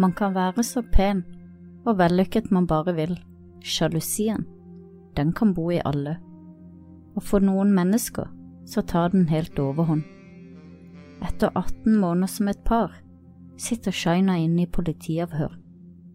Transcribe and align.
Man 0.00 0.14
kan 0.16 0.32
være 0.34 0.64
så 0.64 0.82
pen 0.82 1.24
og 1.84 1.98
vellykket 1.98 2.50
man 2.54 2.66
bare 2.66 2.94
vil. 2.96 3.18
Sjalusien, 3.60 4.46
den 5.16 5.32
kan 5.36 5.52
bo 5.54 5.68
i 5.70 5.82
alle. 5.84 6.16
Og 7.16 7.22
for 7.26 7.44
noen 7.44 7.74
mennesker 7.76 8.30
så 8.64 8.80
tar 8.80 9.12
den 9.12 9.28
helt 9.28 9.58
overhånd. 9.58 10.06
Etter 11.20 11.52
18 11.52 11.98
måneder 12.00 12.32
som 12.32 12.48
et 12.48 12.62
par 12.64 12.94
sitter 13.60 13.92
Shaina 13.92 14.38
inne 14.40 14.64
i 14.64 14.70
politiavhør 14.72 15.58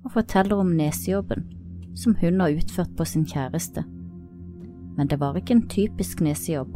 og 0.06 0.14
forteller 0.14 0.62
om 0.62 0.74
nesejobben 0.78 1.46
som 1.96 2.16
hun 2.22 2.42
har 2.42 2.56
utført 2.58 2.96
på 2.98 3.06
sin 3.06 3.26
kjæreste. 3.26 3.86
Men 4.98 5.08
det 5.12 5.20
var 5.20 5.38
ikke 5.38 5.60
en 5.60 5.68
typisk 5.70 6.22
nesejobb 6.26 6.74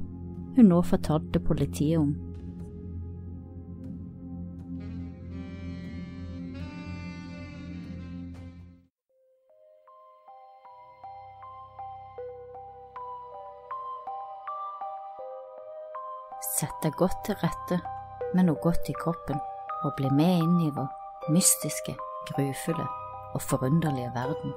hun 0.56 0.70
nå 0.70 0.82
fortalte 0.84 1.40
politiet 1.40 2.00
om. 2.00 2.14
Sett 16.60 16.82
deg 16.84 16.96
godt 17.00 17.22
til 17.24 17.38
rette 17.40 17.78
med 18.36 18.50
noe 18.50 18.60
godt 18.60 18.90
i 18.92 18.96
kroppen, 18.98 19.38
og 19.86 19.94
bli 19.96 20.10
med 20.12 20.42
inn 20.44 20.58
i 20.66 20.72
vår 20.76 21.30
mystiske, 21.32 21.94
grufulle 22.28 22.88
og 23.38 23.46
forunderlige 23.46 24.10
verden. 24.12 24.52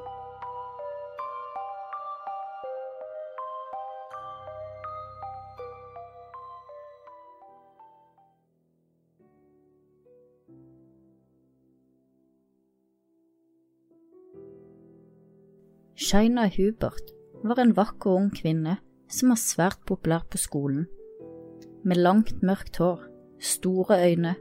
Shaina 16.02 16.48
Hubert 16.56 17.14
var 17.44 17.62
en 17.62 17.76
vakker 17.78 18.10
ung 18.10 18.32
kvinne 18.34 18.80
som 19.06 19.30
var 19.30 19.40
svært 19.44 19.86
populær 19.86 20.26
på 20.26 20.40
skolen. 20.40 20.88
Med 21.82 21.98
langt, 21.98 22.42
mørkt 22.42 22.78
hår, 22.78 23.00
store 23.42 23.98
øyne, 24.06 24.36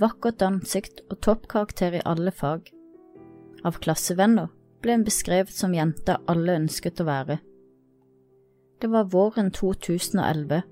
vakkert 0.00 0.42
ansikt 0.44 1.00
og 1.10 1.20
toppkarakter 1.24 1.96
i 1.96 2.02
alle 2.04 2.32
fag. 2.34 2.68
Av 3.64 3.78
klassevenner 3.80 4.50
ble 4.82 4.98
hun 4.98 5.06
beskrevet 5.06 5.54
som 5.54 5.74
jenta 5.76 6.18
alle 6.28 6.58
ønsket 6.60 7.00
å 7.00 7.08
være. 7.08 7.38
Det 8.82 8.90
var 8.90 9.08
våren 9.12 9.52
2011, 9.54 10.62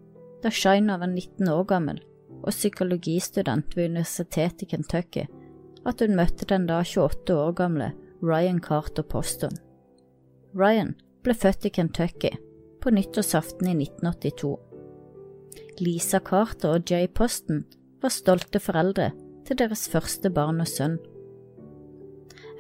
da 0.43 0.51
Shaina 0.51 0.99
var 0.99 1.13
19 1.13 1.49
år 1.49 1.65
gammel 1.71 2.01
og 2.41 2.53
psykologistudent 2.53 3.77
ved 3.77 3.93
universitetet 3.93 4.65
i 4.65 4.71
Kentucky, 4.75 5.27
at 5.87 6.01
hun 6.03 6.17
møtte 6.19 6.49
den 6.49 6.67
da 6.69 6.83
28 6.85 7.37
år 7.37 7.53
gamle 7.57 7.93
Ryan 8.21 8.61
Carter 8.61 9.07
Poston. 9.07 9.57
Ryan 10.57 10.97
ble 11.25 11.37
født 11.37 11.69
i 11.69 11.73
Kentucky 11.73 12.33
på 12.81 12.93
nyttårsaften 12.93 13.71
i 13.71 13.77
1982. 13.85 14.70
Lisa 15.81 16.19
Carter 16.21 16.77
og 16.77 16.91
Jay 16.91 17.09
Poston 17.09 17.63
var 18.03 18.13
stolte 18.13 18.61
foreldre 18.61 19.11
til 19.49 19.57
deres 19.57 19.87
første 19.89 20.29
barn 20.33 20.61
og 20.61 20.69
sønn. 20.69 20.99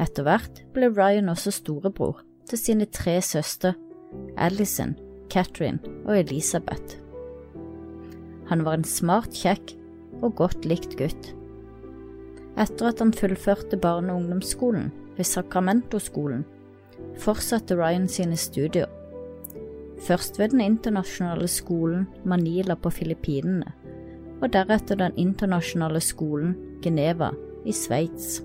Etter 0.00 0.24
hvert 0.24 0.62
ble 0.72 0.88
Ryan 0.88 1.28
også 1.28 1.52
storebror 1.52 2.22
til 2.48 2.58
sine 2.58 2.86
tre 2.88 3.18
søstre, 3.20 3.74
Alison, 4.40 4.94
Catherine 5.30 5.78
og 6.06 6.16
Elisabeth. 6.16 6.96
Han 8.48 8.64
var 8.64 8.78
en 8.78 8.88
smart, 8.88 9.36
kjekk 9.36 9.76
og 10.24 10.38
godt 10.40 10.64
likt 10.64 10.96
gutt. 10.98 11.34
Etter 12.56 12.88
at 12.88 13.04
han 13.04 13.12
fullførte 13.12 13.76
barne- 13.76 14.14
og 14.14 14.22
ungdomsskolen 14.22 14.88
ved 15.18 15.28
Sacramento-skolen, 15.28 16.46
fortsatte 17.20 17.76
Ryan 17.76 18.08
sine 18.08 18.36
studier. 18.36 18.88
Først 20.00 20.38
ved 20.38 20.54
den 20.54 20.60
internasjonale 20.60 21.48
skolen 21.48 22.06
Manila 22.24 22.74
på 22.74 22.90
Filippinene, 22.90 23.72
og 24.40 24.52
deretter 24.52 24.96
den 24.96 25.16
internasjonale 25.16 26.00
skolen 26.00 26.54
Geneva 26.82 27.30
i 27.66 27.72
Sveits. 27.72 28.40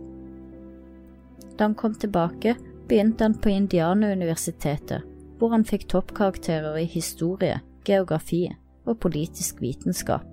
Da 1.56 1.70
han 1.70 1.76
kom 1.76 1.96
tilbake, 1.96 2.56
begynte 2.90 3.24
han 3.24 3.38
på 3.40 3.50
Indiana-universitetet, 3.50 5.06
hvor 5.40 5.56
han 5.56 5.66
fikk 5.66 5.88
toppkarakterer 5.92 6.76
i 6.82 6.86
historie, 6.92 7.62
geografi 7.88 8.50
og 8.86 9.00
politisk 9.00 9.62
vitenskap. 9.62 10.28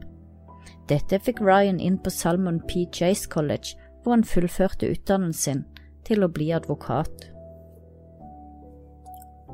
Dette 0.91 1.21
fikk 1.23 1.41
Ryan 1.41 1.79
inn 1.81 1.99
på 2.03 2.11
Salmon 2.11 2.61
P. 2.67 2.87
Jace 2.91 3.29
College, 3.31 3.77
hvor 4.03 4.17
han 4.17 4.27
fullførte 4.27 4.91
utdannelsen 4.91 5.63
sin 5.63 5.65
til 6.07 6.25
å 6.25 6.31
bli 6.33 6.51
advokat 6.55 7.29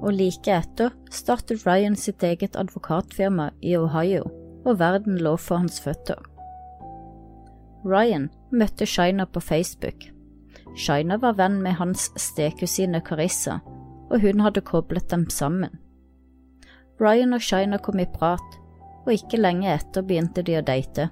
og 0.03 0.15
like 0.15 0.53
etter 0.53 0.95
startet 1.11 1.65
Ryan 1.67 1.97
sitt 1.99 2.23
eget 2.23 2.57
advokatfirma 2.57 3.51
i 3.63 3.75
Ohio, 3.77 4.27
og 4.65 4.79
verden 4.79 5.19
lå 5.23 5.35
for 5.41 5.63
hans 5.63 5.81
føtter. 5.83 6.21
Ryan 7.87 8.29
møtte 8.51 8.87
Shina 8.87 9.27
på 9.27 9.41
Facebook. 9.41 10.09
Shina 10.79 11.19
var 11.19 11.39
venn 11.39 11.61
med 11.63 11.79
hans 11.79 12.11
stekusine 12.21 13.01
Carissa, 13.01 13.59
og 14.11 14.23
hun 14.23 14.43
hadde 14.45 14.65
koblet 14.67 15.11
dem 15.11 15.29
sammen. 15.31 15.79
Ryan 17.01 17.35
og 17.35 17.43
Shina 17.43 17.79
kom 17.79 18.01
i 18.03 18.09
prat, 18.11 18.59
og 19.07 19.15
ikke 19.15 19.41
lenge 19.41 19.71
etter 19.73 20.05
begynte 20.05 20.43
de 20.43 20.59
å 20.59 20.65
date. 20.67 21.09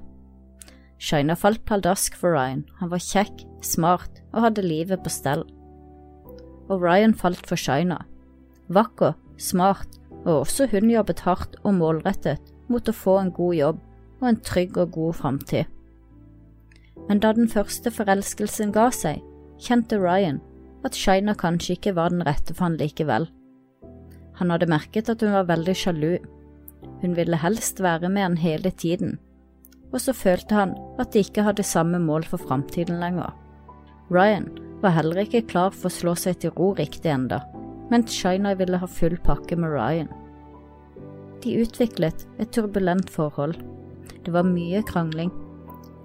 Shina 0.98 1.36
falt 1.36 1.64
pladask 1.68 2.16
for 2.16 2.34
Ryan, 2.34 2.64
han 2.80 2.91
var 2.91 3.03
kjekk, 3.03 3.44
smart 3.62 4.22
og 4.32 4.42
hadde 4.47 4.64
livet 4.64 5.03
på 5.04 5.12
stell. 5.12 5.44
Og 6.66 6.82
Ryan 6.82 7.14
falt 7.14 7.47
for 7.47 7.58
Shina 7.60 8.00
vakker, 8.72 9.15
smart, 9.38 9.88
og 10.27 10.43
også 10.43 10.66
hun 10.72 10.91
jobbet 10.91 11.22
hardt 11.27 11.56
og 11.62 11.77
målrettet 11.78 12.53
mot 12.72 12.88
å 12.88 12.94
få 12.94 13.19
en 13.21 13.32
god 13.34 13.54
jobb 13.54 13.81
og 14.21 14.28
en 14.31 14.41
trygg 14.43 14.78
og 14.82 14.94
god 14.97 15.19
framtid. 15.21 15.65
Men 17.06 17.21
da 17.22 17.32
den 17.37 17.50
første 17.50 17.93
forelskelsen 17.94 18.72
ga 18.75 18.88
seg, 18.94 19.21
kjente 19.62 20.00
Ryan 20.00 20.41
at 20.87 20.97
Shina 20.99 21.37
kanskje 21.38 21.77
ikke 21.77 21.94
var 21.97 22.10
den 22.10 22.25
rette 22.27 22.54
for 22.54 22.66
han 22.66 22.78
likevel. 22.81 23.28
Han 24.41 24.50
hadde 24.53 24.69
merket 24.71 25.10
at 25.12 25.22
hun 25.22 25.34
var 25.37 25.48
veldig 25.48 25.75
sjalu. 25.78 26.16
Hun 27.03 27.16
ville 27.16 27.38
helst 27.41 27.81
være 27.84 28.10
med 28.10 28.27
han 28.27 28.38
hele 28.41 28.71
tiden, 28.71 29.16
og 29.93 30.00
så 30.03 30.15
følte 30.16 30.59
han 30.59 30.75
at 31.00 31.12
de 31.15 31.22
ikke 31.25 31.44
hadde 31.47 31.66
samme 31.66 32.00
mål 32.03 32.27
for 32.28 32.43
framtiden 32.43 32.98
lenger. 33.00 33.31
Ryan 34.10 34.50
var 34.83 34.97
heller 34.98 35.22
ikke 35.22 35.47
klar 35.48 35.72
for 35.75 35.88
å 35.88 35.97
slå 35.97 36.16
seg 36.19 36.41
til 36.43 36.54
ro 36.56 36.72
riktig 36.77 37.10
enda 37.12 37.41
mens 37.91 38.12
Shina 38.12 38.54
ville 38.58 38.78
ha 38.78 38.86
full 38.86 39.16
pakke 39.24 39.56
med 39.56 39.72
Ryan. 39.74 40.08
De 41.42 41.54
utviklet 41.62 42.26
et 42.38 42.50
turbulent 42.50 43.10
forhold. 43.10 43.54
Det 44.24 44.32
var 44.34 44.47
mye 44.48 44.82
krangling, 44.82 45.30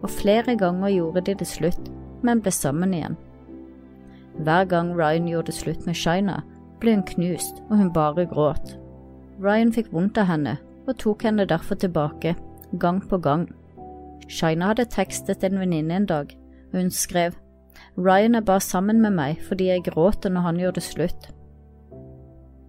og 0.01 0.09
flere 0.09 0.55
ganger 0.57 0.93
gjorde 0.93 1.25
de 1.25 1.35
det 1.39 1.47
slutt, 1.47 1.91
men 2.21 2.41
ble 2.41 2.53
sammen 2.53 2.93
igjen. 2.93 3.17
Hver 4.41 4.65
gang 4.69 4.93
Ryan 4.97 5.27
gjorde 5.29 5.51
det 5.51 5.57
slutt 5.57 5.85
med 5.85 5.97
Shina, 5.97 6.41
ble 6.81 6.95
hun 6.95 7.07
knust, 7.07 7.63
og 7.69 7.77
hun 7.77 7.93
bare 7.93 8.27
gråt. 8.29 8.75
Ryan 9.41 9.73
fikk 9.73 9.91
vondt 9.93 10.19
av 10.21 10.29
henne 10.29 10.57
og 10.87 10.97
tok 11.01 11.25
henne 11.25 11.47
derfor 11.49 11.77
tilbake, 11.81 12.35
gang 12.79 13.01
på 13.09 13.17
gang. 13.21 13.47
Shina 14.29 14.71
hadde 14.71 14.89
tekstet 14.89 15.43
en 15.43 15.59
venninne 15.59 15.97
en 15.97 16.09
dag, 16.09 16.31
og 16.71 16.79
hun 16.79 16.91
skrev 16.93 17.37
Ryan 17.97 18.35
er 18.35 18.45
bare 18.47 18.63
sammen 18.63 19.01
med 19.01 19.15
meg 19.17 19.41
fordi 19.47 19.67
jeg 19.67 19.83
gråter 19.89 20.31
når 20.31 20.45
han 20.47 20.59
gjør 20.61 20.77
det 20.77 20.83
slutt. 20.85 21.31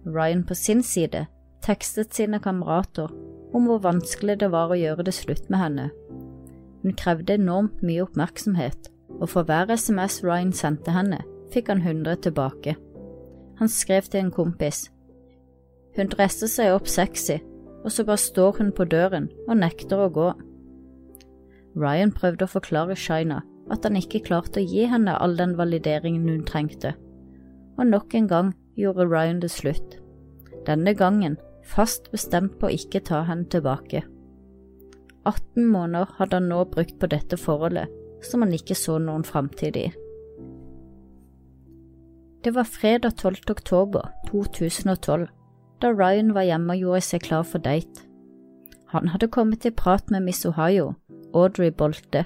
Ryan 0.05 0.43
på 0.43 0.55
sin 0.55 0.83
side 0.83 1.25
tekstet 1.63 2.13
sine 2.13 2.39
kamerater 2.43 3.11
om 3.55 3.67
hvor 3.69 3.83
vanskelig 3.83 4.39
det 4.41 4.49
var 4.51 4.73
å 4.73 4.79
gjøre 4.79 5.05
det 5.07 5.13
slutt 5.15 5.45
med 5.53 5.61
henne. 5.61 5.85
Hun 6.83 6.95
krevde 6.99 7.37
enormt 7.37 7.83
mye 7.85 8.03
oppmerksomhet, 8.03 8.89
og 9.21 9.29
for 9.31 9.47
hver 9.47 9.71
SMS 9.71 10.19
Ryan 10.25 10.51
sendte 10.51 10.91
henne, 10.91 11.21
fikk 11.53 11.69
han 11.71 11.83
100 11.85 12.17
tilbake. 12.25 12.75
Han 13.61 13.71
skrev 13.71 14.09
til 14.09 14.25
en 14.25 14.33
kompis. 14.33 14.89
Hun 15.95 16.09
dresser 16.11 16.51
seg 16.51 16.73
opp 16.73 16.89
sexy, 16.89 17.37
og 17.83 17.93
så 17.93 18.03
bare 18.07 18.19
står 18.19 18.57
hun 18.59 18.73
på 18.75 18.87
døren 18.89 19.29
og 19.47 19.59
nekter 19.61 20.01
å 20.01 20.11
gå. 20.11 20.29
Ryan 21.79 22.11
prøvde 22.11 22.47
å 22.47 22.51
forklare 22.51 22.97
Shina 22.99 23.43
at 23.71 23.85
han 23.87 23.95
ikke 23.95 24.25
klarte 24.25 24.59
å 24.59 24.67
gi 24.67 24.83
henne 24.89 25.15
all 25.15 25.37
den 25.39 25.55
valideringen 25.55 26.27
hun 26.27 26.43
trengte, 26.47 26.97
og 27.77 27.87
nok 27.87 28.17
en 28.19 28.27
gang 28.27 28.51
gjorde 28.79 29.07
Ryan 29.09 29.39
det 29.39 29.51
slutt. 29.51 29.99
Denne 30.67 30.93
gangen 30.93 31.37
fast 31.63 32.11
bestemt 32.11 32.59
på 32.59 32.67
å 32.67 32.75
ikke 32.75 33.03
ta 33.07 33.23
henne 33.27 33.49
tilbake. 33.51 34.03
18 35.23 35.67
måneder 35.71 36.09
hadde 36.17 36.39
han 36.39 36.49
nå 36.51 36.63
brukt 36.71 36.97
på 36.99 37.07
dette 37.11 37.39
forholdet, 37.39 37.91
som 38.23 38.43
han 38.43 38.55
ikke 38.55 38.75
så 38.75 38.97
noen 38.99 39.23
framtid 39.27 39.77
i. 39.79 39.87
Det 42.43 42.51
var 42.55 42.67
fredag 42.67 43.15
12. 43.21 43.35
oktober 43.49 44.09
2012, 44.27 45.27
da 45.79 45.91
Ryan 45.91 46.33
var 46.35 46.43
hjemme 46.47 46.75
og 46.75 46.81
gjorde 46.81 47.05
seg 47.07 47.23
klar 47.23 47.45
for 47.47 47.63
date. 47.63 48.03
Han 48.91 49.07
hadde 49.13 49.31
kommet 49.31 49.65
i 49.65 49.71
prat 49.71 50.11
med 50.11 50.25
Miss 50.27 50.43
Ohio, 50.45 50.93
Audrey 51.33 51.71
Bolte, 51.71 52.25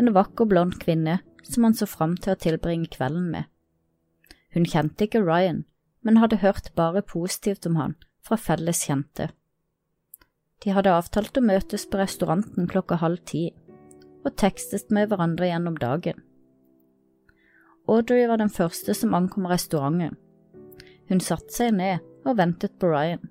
en 0.00 0.14
vakker 0.16 0.48
blond 0.48 0.78
kvinne 0.80 1.20
som 1.44 1.64
han 1.64 1.76
så 1.76 1.86
fram 1.86 2.16
til 2.16 2.32
å 2.32 2.40
tilbringe 2.40 2.88
kvelden 2.90 3.28
med. 3.34 3.44
Hun 4.54 4.64
kjente 4.66 5.06
ikke 5.06 5.22
Ryan, 5.22 5.64
men 6.02 6.20
hadde 6.20 6.40
hørt 6.44 6.72
bare 6.76 7.02
positivt 7.02 7.66
om 7.66 7.76
han 7.76 7.96
fra 8.26 8.36
felles 8.40 8.84
kjente. 8.86 9.30
De 10.64 10.74
hadde 10.76 10.92
avtalt 10.92 11.38
å 11.40 11.44
møtes 11.44 11.86
på 11.88 12.00
restauranten 12.00 12.68
klokka 12.68 12.98
halv 13.00 13.22
ti, 13.28 13.48
og 14.24 14.36
tekstet 14.36 14.92
med 14.92 15.08
hverandre 15.08 15.48
gjennom 15.48 15.78
dagen. 15.80 16.20
Audrey 17.88 18.26
var 18.28 18.38
den 18.38 18.52
første 18.52 18.94
som 18.94 19.16
ankom 19.16 19.48
restauranten. 19.48 20.18
Hun 21.08 21.22
satte 21.24 21.54
seg 21.54 21.72
ned 21.74 22.04
og 22.28 22.36
ventet 22.38 22.76
på 22.78 22.90
Ryan. 22.92 23.22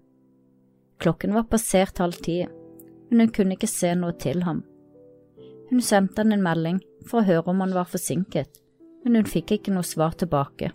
Klokken 0.99 1.37
var 1.37 1.47
passert 1.47 2.01
halv 2.01 2.17
ti, 2.25 2.41
men 3.09 3.23
hun 3.23 3.31
kunne 3.35 3.55
ikke 3.55 3.69
se 3.71 3.93
noe 3.95 4.17
til 4.19 4.43
ham. 4.43 4.65
Hun 5.69 5.81
sendte 5.85 6.25
han 6.25 6.33
en 6.33 6.43
melding 6.43 6.81
for 7.07 7.21
å 7.21 7.27
høre 7.29 7.53
om 7.53 7.61
han 7.63 7.75
var 7.77 7.87
forsinket, 7.87 8.57
men 9.05 9.15
hun 9.15 9.29
fikk 9.29 9.53
ikke 9.55 9.73
noe 9.75 9.87
svar 9.87 10.17
tilbake. 10.19 10.73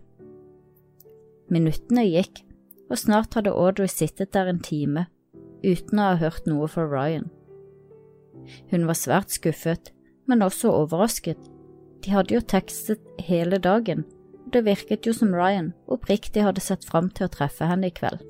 Minuttene 1.52 2.04
gikk, 2.06 2.42
og 2.90 3.00
snart 3.00 3.34
hadde 3.36 3.52
Audrey 3.52 3.88
sittet 3.90 4.32
der 4.36 4.48
en 4.50 4.62
time 4.64 5.06
uten 5.64 6.00
å 6.00 6.10
ha 6.10 6.20
hørt 6.20 6.46
noe 6.48 6.68
fra 6.68 6.84
Ryan. 6.88 7.30
Hun 8.70 8.84
var 8.88 8.98
svært 8.98 9.32
skuffet, 9.32 9.90
men 10.28 10.44
også 10.44 10.72
overrasket. 10.72 11.40
De 12.04 12.12
hadde 12.12 12.36
jo 12.36 12.44
tekstet 12.44 13.00
hele 13.24 13.58
dagen, 13.58 14.04
og 14.44 14.52
det 14.52 14.64
virket 14.66 15.08
jo 15.08 15.14
som 15.16 15.32
Ryan 15.32 15.72
oppriktig 15.88 16.44
hadde 16.44 16.64
sett 16.64 16.84
fram 16.84 17.08
til 17.10 17.28
å 17.28 17.32
treffe 17.32 17.68
henne 17.68 17.88
i 17.88 17.96
kveld. 17.96 18.20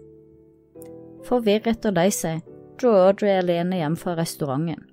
Forvirret 1.27 1.87
og 1.89 1.97
lei 1.99 2.11
seg 2.15 2.45
dro 2.79 2.93
Audrey 3.07 3.39
alene 3.39 3.81
hjem 3.81 3.97
fra 3.99 4.15
restauranten. 4.19 4.85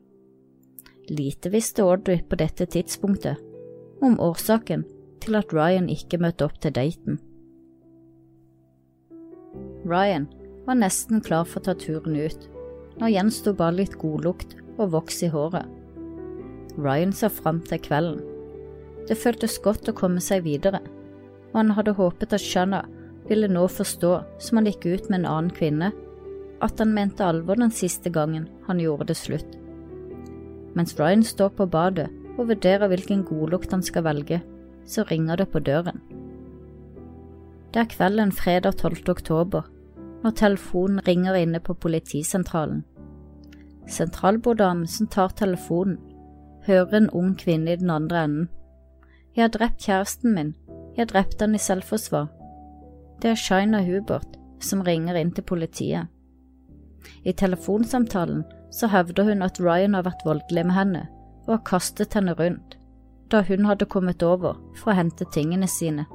Lite 1.12 1.52
visste 1.54 1.84
Audrey 1.84 2.22
på 2.24 2.38
dette 2.40 2.66
tidspunktet 2.70 3.42
om 4.02 4.18
årsaken 4.22 4.86
til 5.22 5.38
at 5.38 5.54
Ryan 5.54 5.90
ikke 5.92 6.22
møtte 6.22 6.48
opp 6.48 6.58
til 6.62 6.74
daten. 6.74 7.20
Ryan 9.86 10.28
var 10.68 10.78
nesten 10.78 11.22
klar 11.26 11.48
for 11.50 11.62
å 11.62 11.70
ta 11.70 11.74
turen 11.78 12.16
ut. 12.16 12.48
Nå 13.02 13.10
gjensto 13.10 13.54
bare 13.58 13.80
litt 13.80 13.98
godlukt 14.02 14.56
og 14.78 14.92
voks 14.94 15.24
i 15.26 15.32
håret. 15.34 15.66
Ryan 16.78 17.14
så 17.16 17.32
fram 17.34 17.62
til 17.66 17.82
kvelden. 17.82 18.22
Det 19.10 19.18
føltes 19.18 19.58
godt 19.64 19.90
å 19.90 19.96
komme 19.98 20.22
seg 20.22 20.46
videre, 20.46 20.80
og 21.52 21.58
han 21.58 21.74
hadde 21.76 21.98
håpet 21.98 22.36
at 22.38 22.44
Shanna 22.44 22.84
ville 23.28 23.50
nå 23.50 23.66
forstå, 23.68 24.12
som 24.40 24.60
han 24.60 24.70
gikk 24.70 24.86
ut 24.86 25.10
med 25.10 25.22
en 25.22 25.30
annen 25.32 25.56
kvinne, 25.56 25.92
at 26.62 26.78
han 26.80 26.94
mente 26.94 27.26
alvor 27.26 27.58
den 27.58 27.74
siste 27.74 28.14
gangen 28.14 28.48
han 28.68 28.80
gjorde 28.80 29.10
det 29.10 29.18
slutt. 29.18 29.58
Mens 30.78 30.94
Ryan 31.00 31.26
står 31.26 31.52
på 31.58 31.68
badet 31.68 32.08
og 32.38 32.48
vurderer 32.54 32.92
hvilken 32.92 33.26
godlukt 33.28 33.74
han 33.74 33.84
skal 33.84 34.06
velge, 34.06 34.40
så 34.86 35.04
ringer 35.10 35.42
det 35.42 35.50
på 35.52 35.60
døren. 35.66 36.00
Det 37.74 37.80
er 37.80 37.86
kvelden 37.88 38.32
fredag 38.32 38.74
12. 38.78 38.98
oktober, 39.10 39.62
når 40.24 40.32
telefonen 40.36 41.08
ringer 41.08 41.34
inne 41.40 41.60
på 41.60 41.74
politisentralen. 41.74 42.84
Sentralborddamen 43.88 44.88
som 44.88 45.08
tar 45.08 45.32
telefonen, 45.40 45.98
hører 46.68 46.98
en 46.98 47.10
ung 47.10 47.38
kvinne 47.40 47.72
i 47.72 47.80
den 47.80 47.90
andre 47.90 48.24
enden. 48.24 48.50
Jeg 49.36 49.44
har 49.44 49.56
drept 49.56 49.80
kjæresten 49.88 50.36
min, 50.36 50.56
jeg 50.68 51.06
har 51.06 51.14
drept 51.14 51.40
han 51.40 51.56
i 51.56 51.64
selvforsvar. 51.64 52.28
Det 53.22 53.32
er 53.32 53.40
Shina 53.40 53.84
Hubert 53.88 54.38
som 54.60 54.84
ringer 54.84 55.16
inn 55.16 55.32
til 55.32 55.48
politiet. 55.48 56.12
I 57.24 57.32
telefonsamtalen 57.32 58.44
så 58.72 58.88
hevder 58.92 59.24
hun 59.24 59.42
at 59.42 59.60
Ryan 59.64 59.96
har 59.96 60.04
vært 60.04 60.26
voldelig 60.26 60.66
med 60.66 60.76
henne 60.76 61.08
og 61.48 61.54
har 61.56 61.68
kastet 61.72 62.14
henne 62.20 62.36
rundt, 62.36 62.76
da 63.32 63.42
hun 63.48 63.66
hadde 63.66 63.88
kommet 63.88 64.24
over 64.24 64.60
for 64.76 64.92
å 64.92 65.00
hente 65.00 65.26
tingene 65.32 65.72
sine. 65.72 66.06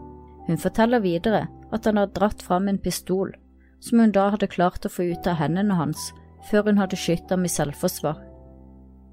Hun 0.47 0.59
forteller 0.59 1.03
videre 1.03 1.47
at 1.75 1.87
han 1.87 1.99
har 1.99 2.13
dratt 2.15 2.43
fram 2.43 2.69
en 2.69 2.79
pistol 2.79 3.35
som 3.81 4.01
hun 4.01 4.13
da 4.15 4.31
hadde 4.33 4.49
klart 4.51 4.87
å 4.87 4.93
få 4.93 5.11
ut 5.13 5.27
av 5.27 5.41
hendene 5.41 5.77
hans 5.79 6.11
før 6.51 6.71
hun 6.71 6.81
hadde 6.81 6.99
skutt 6.99 7.31
ham 7.31 7.45
i 7.45 7.51
selvforsvar. 7.51 8.19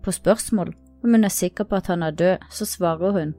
På 0.04 0.14
spørsmål 0.14 0.74
om 1.04 1.16
hun 1.16 1.26
er 1.26 1.34
sikker 1.34 1.68
på 1.68 1.80
at 1.80 1.90
han 1.92 2.04
er 2.04 2.16
død, 2.16 2.46
så 2.50 2.66
svarer 2.66 3.18
hun 3.18 3.34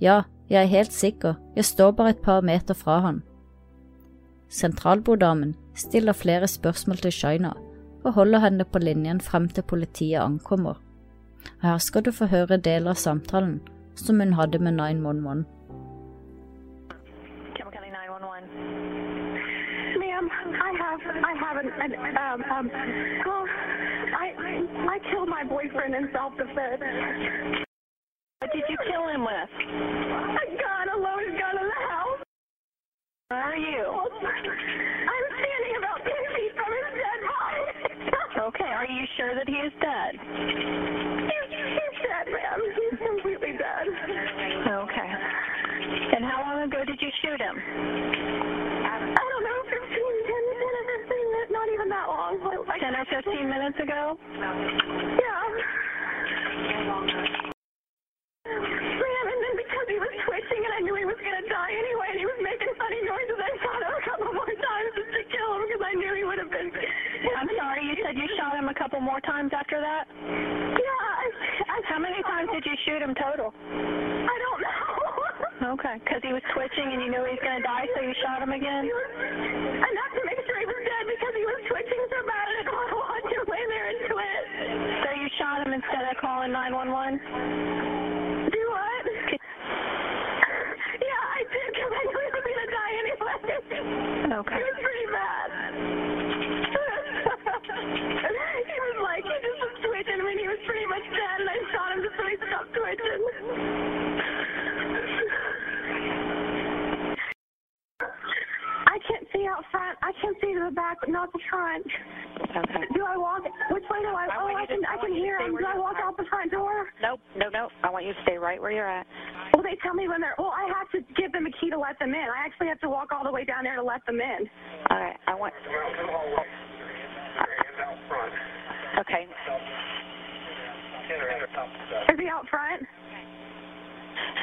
ja, 0.00 0.22
jeg 0.48 0.62
er 0.62 0.70
helt 0.70 0.92
sikker, 0.94 1.34
jeg 1.56 1.64
står 1.64 1.90
bare 1.92 2.14
et 2.14 2.22
par 2.22 2.44
meter 2.46 2.74
fra 2.74 3.00
han. 3.02 3.22
Sentralborddamen 4.48 5.56
stiller 5.76 6.16
flere 6.16 6.46
spørsmål 6.48 7.02
til 7.02 7.12
Shaina 7.12 7.52
og 8.04 8.12
holder 8.14 8.44
henne 8.46 8.64
på 8.64 8.78
linjen 8.78 9.20
frem 9.20 9.48
til 9.48 9.66
politiet 9.66 10.22
ankommer. 10.22 10.78
Her 11.62 11.78
skal 11.82 12.04
du 12.06 12.12
få 12.12 12.30
høre 12.30 12.56
deler 12.56 12.94
av 12.94 13.02
samtalen 13.02 13.58
som 13.98 14.20
hun 14.22 14.36
hadde 14.38 14.60
med 14.62 14.78
911. 14.78 15.44
I 21.06 21.34
haven't. 21.38 21.70
And, 21.70 21.92
um, 22.16 22.40
um, 22.50 22.66
well, 23.26 23.44
I 24.16 24.26
I 24.94 24.98
killed 25.10 25.28
my 25.28 25.44
boyfriend 25.44 25.94
in 25.94 26.08
self-defense. 26.12 27.64
What 28.40 28.52
did 28.52 28.64
you 28.68 28.76
kill 28.90 29.08
him 29.08 29.22
with? 29.22 29.50
A 29.58 30.46
gun, 30.56 30.88
a 30.94 30.96
loaded 30.96 31.34
gun 31.38 31.58
in 31.58 31.66
the 31.66 31.82
house. 31.90 32.22
Where 33.28 33.42
are 33.42 33.56
you? 33.56 33.84
I'm 33.84 35.26
standing 35.36 35.74
about 35.78 36.00
ten 36.06 36.22
feet 36.34 36.52
from 36.56 36.70
his 36.72 36.90
dead 36.96 37.20
body. 37.28 37.64
okay, 38.48 38.70
are 38.72 38.86
you 38.86 39.04
sure 39.16 39.34
that 39.34 39.48
he 39.48 39.58
is 39.58 39.72
dead? 39.82 40.12
He's, 41.28 41.50
he's 41.50 41.96
dead, 42.06 42.26
ma'am. 42.32 42.60
He's 42.78 42.98
completely 42.98 43.52
dead. 43.58 43.86
Okay. 44.68 45.10
And 46.14 46.24
how 46.24 46.42
long 46.46 46.62
ago 46.64 46.84
did 46.84 47.00
you 47.00 47.10
shoot 47.22 47.40
him? 47.40 47.56
I 47.58 49.24
don't 49.28 49.44
know, 49.44 49.60
15, 49.70 49.76
10, 49.76 49.92
10 49.92 50.78
or 50.78 50.84
15 51.04 51.32
minutes, 51.32 51.52
not 51.52 51.68
even 51.68 51.88
that 51.88 52.06
long. 52.08 52.64
Like, 52.66 52.80
10 52.80 52.96
or 52.96 52.97
15 53.10 53.48
minutes 53.48 53.78
ago? 53.80 54.18
Yeah. 54.36 55.44
Ma'am, 58.48 59.26
and 59.28 59.40
then 59.44 59.54
because 59.56 59.86
he 59.88 59.98
was 60.00 60.12
twitching 60.28 60.60
and 60.64 60.72
I 60.76 60.80
knew 60.84 60.94
he 60.96 61.08
was 61.08 61.16
going 61.20 61.36
to 61.40 61.46
die 61.48 61.72
anyway 61.72 62.08
and 62.12 62.18
he 62.20 62.26
was 62.28 62.40
making 62.44 62.68
funny 62.76 63.00
noises, 63.04 63.38
I 63.40 63.50
shot 63.64 63.80
him 63.80 63.92
a 63.96 64.04
couple 64.04 64.30
more 64.36 64.52
times 64.52 64.90
just 64.92 65.12
to 65.12 65.22
kill 65.32 65.48
him 65.56 65.60
because 65.68 65.82
I 65.84 65.92
knew 65.96 66.12
he 66.16 66.24
would 66.24 66.40
have 66.40 66.52
been. 66.52 66.68
I'm 66.68 67.48
sorry, 67.56 67.84
you 67.88 67.96
said 68.04 68.16
you 68.16 68.28
shot 68.36 68.56
him 68.56 68.68
a 68.68 68.76
couple 68.76 69.00
more 69.00 69.20
times 69.24 69.52
after 69.56 69.80
that? 69.80 70.04
Yeah. 70.12 71.00
I, 71.16 71.24
I, 71.64 71.76
How 71.88 71.98
many 71.98 72.20
times 72.22 72.52
did 72.52 72.64
you 72.64 72.76
shoot 72.84 73.00
him 73.00 73.16
total? 73.16 73.52
I 73.56 74.36
don't 74.36 74.60
know. 74.60 75.08
Okay, 75.74 75.98
because 76.04 76.22
he 76.22 76.32
was 76.32 76.42
twitching 76.54 76.86
and 76.92 77.02
you 77.02 77.10
knew 77.10 77.24
he 77.26 77.34
was 77.34 77.42
going 77.42 77.58
to 77.58 77.66
die, 77.66 77.90
so 77.92 78.00
you 78.00 78.14
shot 78.22 78.40
him 78.40 78.52
again? 78.54 78.86
911? 87.18 87.67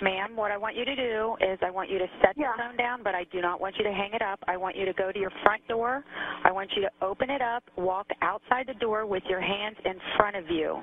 Ma'am, 0.01 0.35
what 0.35 0.51
I 0.51 0.57
want 0.57 0.75
you 0.75 0.83
to 0.85 0.95
do 0.95 1.35
is 1.41 1.57
I 1.61 1.69
want 1.71 1.89
you 1.89 1.99
to 1.99 2.07
set 2.21 2.35
Yeah. 2.37 2.51
the 2.57 2.63
phone 2.63 2.77
down, 2.77 3.03
but 3.03 3.15
I 3.15 3.23
do 3.25 3.41
not 3.41 3.61
want 3.61 3.77
you 3.77 3.83
to 3.83 3.91
hang 3.93 4.13
it 4.13 4.21
up. 4.21 4.39
I 4.47 4.57
want 4.57 4.75
you 4.75 4.85
to 4.85 4.93
go 4.93 5.11
to 5.11 5.19
your 5.19 5.31
front 5.43 5.65
door. 5.67 6.03
I 6.43 6.51
want 6.51 6.71
you 6.75 6.81
to 6.81 6.91
open 7.01 7.29
it 7.29 7.41
up, 7.41 7.63
walk 7.77 8.07
outside 8.21 8.67
the 8.67 8.73
door 8.75 9.05
with 9.05 9.23
your 9.29 9.41
hands 9.41 9.77
in 9.85 9.95
front 10.17 10.35
of 10.35 10.49
you. 10.49 10.81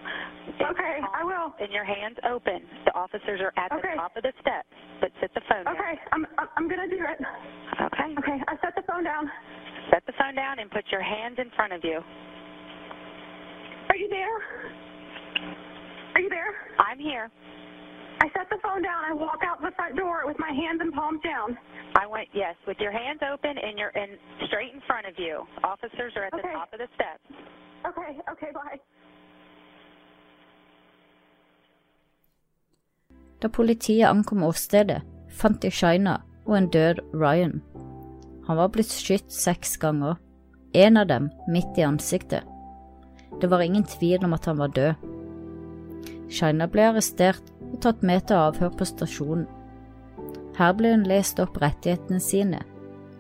Okay, 0.60 0.98
I 1.14 1.24
will. 1.24 1.54
And 1.60 1.72
your 1.72 1.84
hands 1.84 2.16
open. 2.28 2.62
The 2.86 2.94
officers 2.94 3.40
are 3.40 3.52
at 3.56 3.72
Okay. 3.72 3.90
the 3.92 3.96
top 3.96 4.16
of 4.16 4.22
the 4.22 4.32
steps, 4.40 4.68
but 5.00 5.10
set 5.20 5.32
the 5.34 5.42
phone 5.48 5.64
down. 5.64 5.74
Okay, 5.76 6.00
I'm. 6.12 6.24
I'm- 6.38 6.48
I'm 6.56 6.68
gonna 6.68 6.88
do 6.88 6.98
it. 7.04 7.18
Okay. 7.80 8.14
Okay, 8.18 8.42
I 8.48 8.56
set 8.62 8.74
the 8.74 8.82
phone 8.82 9.04
down. 9.04 9.30
Set 9.90 10.04
the 10.06 10.12
phone 10.18 10.34
down 10.34 10.58
and 10.58 10.70
put 10.70 10.84
your 10.90 11.02
hands 11.02 11.38
in 11.38 11.50
front 11.50 11.72
of 11.72 11.84
you. 11.84 12.00
Are 13.88 13.96
you 13.96 14.08
there? 14.08 14.36
Are 16.14 16.20
you 16.20 16.28
there? 16.28 16.54
I'm 16.78 16.98
here. 16.98 17.30
Set 18.32 18.48
the 18.48 18.58
phone 18.62 18.82
down. 18.82 19.00
I 19.04 19.12
walk 19.12 19.40
out 19.48 19.60
the 19.60 19.72
front 19.76 19.96
door 19.96 20.24
with 20.24 20.38
my 20.38 20.52
hands 20.60 20.80
and 20.80 20.92
palms 20.92 21.20
down. 21.22 21.58
I 22.02 22.06
went 22.06 22.28
yes, 22.32 22.56
with 22.66 22.78
your 22.80 22.92
hands 22.92 23.20
open 23.32 23.54
and 23.58 23.78
you're 23.78 23.94
in 24.02 24.16
straight 24.46 24.72
in 24.72 24.80
front 24.88 25.04
of 25.06 25.14
you. 25.18 25.44
Officers 25.62 26.12
are 26.16 26.24
at 26.28 26.32
the 26.32 26.44
top 26.56 26.72
of 26.72 26.78
the 26.80 26.88
steps. 26.96 27.26
Okay, 27.88 28.12
okay, 28.32 28.50
bye. 28.54 28.78
Da 33.40 33.48
politiet 33.48 34.08
ankom 34.08 34.42
åstedet, 34.42 35.02
fant 35.28 35.62
de 35.62 35.70
Shina 35.70 36.20
og 36.46 36.56
en 36.56 36.68
død 36.70 37.00
Ryan. 37.12 37.60
Han 38.46 38.56
var 38.56 38.70
blitt 38.74 38.90
skutt 38.90 39.32
seks 39.34 39.76
ganger, 39.82 40.14
en 40.74 40.96
av 40.96 41.08
dem 41.10 41.30
midt 41.50 41.78
i 41.78 41.82
ansiktet. 41.82 42.46
Det 43.40 43.50
var 43.50 43.60
ingen 43.60 43.84
tvil 43.84 44.24
om 44.24 44.32
at 44.32 44.46
han 44.46 44.58
var 44.58 44.72
død. 44.76 44.94
Shina 46.30 46.66
ble 46.70 46.86
arrestert 46.92 47.51
og 47.72 47.80
tatt 47.84 48.02
med 48.04 48.26
til 48.28 48.38
avhør 48.38 48.72
på 48.76 48.86
stasjonen. 48.88 49.46
Her 50.58 50.74
ble 50.76 50.92
hun 50.92 51.06
lest 51.08 51.40
opp 51.40 51.56
rettighetene 51.62 52.20
sine, 52.20 52.60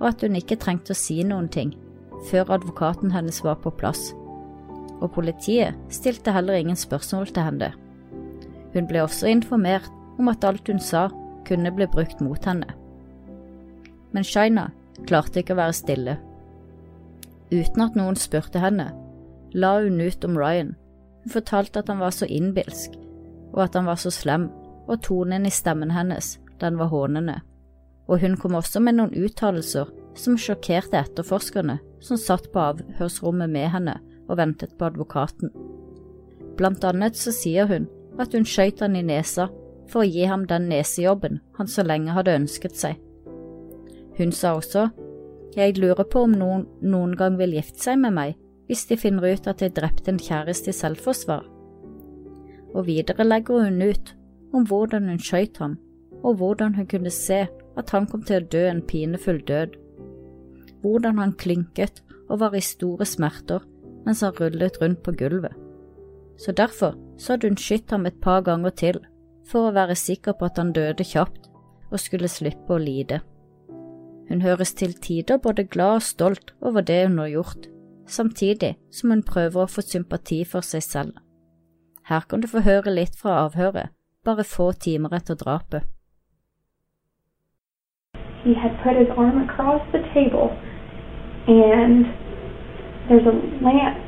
og 0.00 0.10
at 0.12 0.24
hun 0.24 0.36
ikke 0.36 0.58
trengte 0.60 0.92
å 0.92 0.98
si 0.98 1.22
noen 1.24 1.48
ting 1.52 1.72
før 2.28 2.52
advokaten 2.58 3.12
hennes 3.14 3.40
var 3.44 3.56
på 3.62 3.72
plass. 3.74 4.12
Og 5.02 5.10
politiet 5.16 5.78
stilte 5.90 6.34
heller 6.34 6.60
ingen 6.60 6.78
spørsmål 6.78 7.32
til 7.32 7.48
henne. 7.48 7.72
Hun 8.72 8.86
ble 8.88 9.02
også 9.02 9.30
informert 9.32 9.88
om 10.20 10.30
at 10.30 10.44
alt 10.46 10.68
hun 10.70 10.80
sa, 10.80 11.08
kunne 11.42 11.72
bli 11.74 11.88
brukt 11.90 12.20
mot 12.22 12.44
henne. 12.46 12.68
Men 14.12 14.22
Shaina 14.22 14.68
klarte 15.08 15.40
ikke 15.42 15.56
å 15.56 15.58
være 15.58 15.74
stille. 15.74 16.14
Uten 17.50 17.82
at 17.82 17.96
noen 17.98 18.16
spurte 18.16 18.62
henne, 18.62 18.92
la 19.52 19.72
hun 19.82 19.98
ut 20.00 20.24
om 20.24 20.38
Ryan. 20.38 20.76
Hun 21.24 21.34
fortalte 21.34 21.82
at 21.82 21.90
han 21.90 22.00
var 22.00 22.14
så 22.14 22.28
innbilsk, 22.30 22.94
og 23.52 23.64
at 23.66 23.78
han 23.78 23.88
var 23.88 24.00
så 24.00 24.10
slem, 24.12 24.48
og 24.88 25.02
tonen 25.04 25.46
i 25.46 25.52
stemmen 25.52 25.92
hennes, 25.94 26.38
den 26.60 26.78
var 26.80 26.90
hånende. 26.92 27.40
Og 28.08 28.20
hun 28.20 28.36
kom 28.36 28.56
også 28.58 28.80
med 28.82 28.98
noen 28.98 29.14
uttalelser 29.14 29.90
som 30.18 30.38
sjokkerte 30.40 30.98
etterforskerne 30.98 31.78
som 32.02 32.18
satt 32.20 32.50
på 32.52 32.60
avhørsrommet 32.60 33.50
med 33.50 33.70
henne 33.72 33.98
og 34.28 34.38
ventet 34.40 34.74
på 34.78 34.88
advokaten. 34.90 35.52
Blant 36.58 36.84
annet 36.84 37.16
så 37.18 37.32
sier 37.34 37.68
hun 37.70 37.88
at 38.20 38.34
hun 38.36 38.44
skjøt 38.48 38.82
han 38.84 38.98
i 38.98 39.04
nesa 39.06 39.48
for 39.90 40.02
å 40.02 40.08
gi 40.08 40.26
ham 40.28 40.44
den 40.48 40.68
nesejobben 40.72 41.40
han 41.58 41.70
så 41.70 41.84
lenge 41.86 42.14
hadde 42.16 42.36
ønsket 42.42 42.76
seg. 42.78 42.98
Hun 44.18 44.32
sa 44.36 44.54
også, 44.58 44.90
jeg 45.56 45.78
lurer 45.78 46.04
på 46.08 46.24
om 46.26 46.34
noen 46.36 46.66
noen 46.80 47.16
gang 47.16 47.38
vil 47.40 47.56
gifte 47.56 47.80
seg 47.80 48.00
med 48.00 48.16
meg 48.16 48.36
hvis 48.68 48.86
de 48.88 48.96
finner 49.00 49.34
ut 49.34 49.48
at 49.48 49.60
jeg 49.60 49.74
drepte 49.76 50.12
en 50.12 50.20
kjæreste 50.20 50.72
i 50.72 50.76
selvforsvar. 50.76 51.44
Og 52.72 52.86
videre 52.86 53.24
legger 53.26 53.66
hun 53.66 53.82
ut 53.82 54.14
om 54.52 54.66
hvordan 54.68 55.08
hun 55.08 55.20
skjøt 55.20 55.58
ham, 55.60 55.78
og 56.22 56.38
hvordan 56.40 56.74
hun 56.74 56.88
kunne 56.88 57.10
se 57.12 57.46
at 57.76 57.90
han 57.90 58.06
kom 58.06 58.22
til 58.24 58.42
å 58.42 58.48
dø 58.52 58.62
en 58.68 58.82
pinefull 58.84 59.40
død. 59.48 59.76
Hvordan 60.82 61.18
han 61.18 61.36
klynket 61.38 62.02
og 62.28 62.40
var 62.42 62.56
i 62.56 62.64
store 62.64 63.06
smerter 63.08 63.64
mens 64.06 64.22
han 64.24 64.34
rullet 64.38 64.80
rundt 64.82 65.02
på 65.04 65.14
gulvet. 65.14 65.54
Så 66.38 66.52
derfor 66.52 66.96
så 67.18 67.34
hadde 67.34 67.52
hun 67.52 67.60
skutt 67.60 67.90
ham 67.90 68.06
et 68.06 68.20
par 68.20 68.42
ganger 68.42 68.74
til 68.74 68.98
for 69.46 69.68
å 69.68 69.74
være 69.76 69.98
sikker 69.98 70.34
på 70.38 70.48
at 70.48 70.58
han 70.58 70.72
døde 70.74 71.06
kjapt 71.06 71.50
og 71.92 72.00
skulle 72.00 72.30
slippe 72.30 72.74
å 72.74 72.80
lide. 72.82 73.20
Hun 74.28 74.42
høres 74.42 74.72
til 74.74 74.94
tider 74.94 75.38
både 75.42 75.66
glad 75.68 76.00
og 76.00 76.06
stolt 76.06 76.54
over 76.60 76.80
det 76.80 77.02
hun 77.06 77.18
har 77.20 77.30
gjort, 77.34 77.68
samtidig 78.08 78.74
som 78.90 79.12
hun 79.12 79.22
prøver 79.26 79.64
å 79.64 79.70
få 79.70 79.84
sympati 79.84 80.42
for 80.48 80.64
seg 80.66 80.86
selv. 80.86 81.12
Her 82.08 82.20
kan 82.28 82.40
du 82.40 82.48
få 82.48 82.60
høre 82.66 82.94
litt 82.94 83.16
fra 83.16 83.44
avhøret, 83.44 83.94
bare 84.24 84.44
få 84.44 84.72
timer 84.72 85.14
etter 85.14 85.34
drapet. 85.34 85.82
he 88.42 88.54
had 88.54 88.74
put 88.82 88.98
his 88.98 89.06
arm 89.16 89.38
across 89.48 89.80
the 89.92 90.02
table 90.14 90.50
and 91.46 92.06
there's 93.08 93.26
a 93.26 93.36
lamp. 93.62 94.02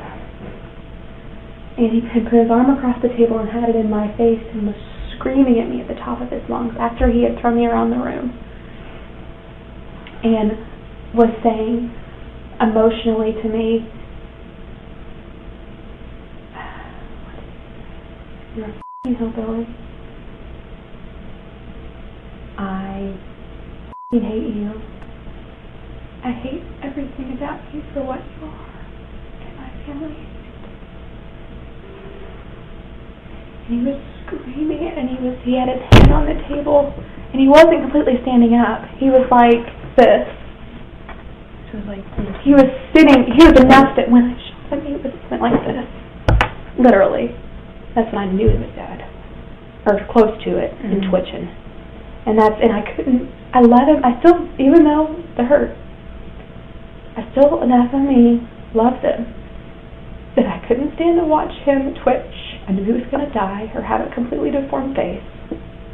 And 1.78 1.90
he 1.90 2.00
had 2.06 2.30
put 2.30 2.38
his 2.42 2.50
arm 2.50 2.70
across 2.70 3.00
the 3.02 3.10
table 3.14 3.38
and 3.38 3.48
had 3.50 3.68
it 3.70 3.76
in 3.76 3.90
my 3.90 4.10
face 4.16 4.42
and 4.54 4.66
was 4.66 4.78
screaming 5.18 5.58
at 5.58 5.68
me 5.70 5.80
at 5.80 5.88
the 5.88 5.98
top 5.98 6.20
of 6.20 6.30
his 6.30 6.42
lungs 6.48 6.74
after 6.78 7.10
he 7.10 7.22
had 7.22 7.38
thrown 7.40 7.56
me 7.56 7.66
around 7.66 7.90
the 7.90 7.98
room. 7.98 8.30
And 10.22 10.58
was 11.14 11.30
saying 11.42 11.90
emotionally 12.60 13.34
to 13.42 13.48
me 13.48 13.86
you're 18.56 18.66
a 18.66 18.70
f***ing 18.70 19.14
hillbilly 19.16 19.66
I 22.56 23.18
I 24.14 24.16
hate 24.16 24.54
you. 24.54 24.70
I 26.23 26.30
hate 26.30 26.62
everything 26.87 27.34
about 27.34 27.58
you 27.75 27.82
for 27.92 28.06
what 28.06 28.23
you 28.23 28.46
are 28.46 28.78
and 29.42 29.56
my 29.58 29.70
family. 29.82 30.14
And 33.66 33.75
he 33.75 33.82
was 33.82 33.99
screaming 34.23 34.87
and 34.87 35.11
he 35.11 35.18
was 35.18 35.34
he 35.42 35.58
had 35.58 35.66
his 35.66 35.82
hand 35.90 36.14
on 36.14 36.26
the 36.30 36.38
table 36.46 36.94
and 36.94 37.40
he 37.42 37.49
wasn't 37.49 37.82
completely 37.82 38.23
standing 38.23 38.54
up. 38.54 38.87
He 39.02 39.11
was 39.11 39.26
like 39.34 39.66
this. 39.99 40.30
Was 41.75 41.82
like, 41.90 42.06
this. 42.14 42.38
He 42.46 42.54
was 42.54 42.70
sitting 42.94 43.34
he 43.34 43.42
was 43.42 43.58
enough 43.58 43.99
that 43.99 44.06
when 44.06 44.30
I 44.30 44.38
shot 44.38 44.78
him 44.78 44.87
he 44.87 44.94
was 44.94 45.11
went 45.28 45.42
like 45.42 45.58
this. 45.66 45.90
Literally. 46.78 47.34
That's 47.94 48.10
when 48.12 48.22
I 48.22 48.26
knew 48.30 48.48
he 48.48 48.58
was 48.58 48.70
dead. 48.74 49.04
Or 49.86 50.00
close 50.10 50.42
to 50.44 50.56
it 50.58 50.74
and 50.82 51.02
Mhm. 51.02 51.10
twitching. 51.10 51.48
And 52.26 52.38
that's 52.38 52.58
and 52.60 52.72
I 52.72 52.80
couldn't 52.80 53.28
I 53.52 53.60
let 53.60 53.88
him 53.88 54.00
I 54.02 54.18
still 54.20 54.48
even 54.58 54.84
though 54.84 55.14
the 55.36 55.44
hurt 55.44 55.76
I 57.16 57.24
still 57.32 57.62
enough 57.62 57.92
of 57.92 58.00
me 58.00 58.42
loved 58.72 59.04
him 59.04 59.26
that 60.36 60.46
I 60.46 60.58
couldn't 60.66 60.94
stand 60.94 61.20
to 61.20 61.26
watch 61.26 61.52
him 61.62 61.94
twitch. 61.94 62.58
I 62.66 62.72
knew 62.72 62.82
he 62.84 62.92
was 62.92 63.06
gonna 63.10 63.30
die 63.30 63.70
or 63.74 63.82
have 63.82 64.00
a 64.00 64.10
completely 64.10 64.50
deformed 64.50 64.96
face. 64.96 65.22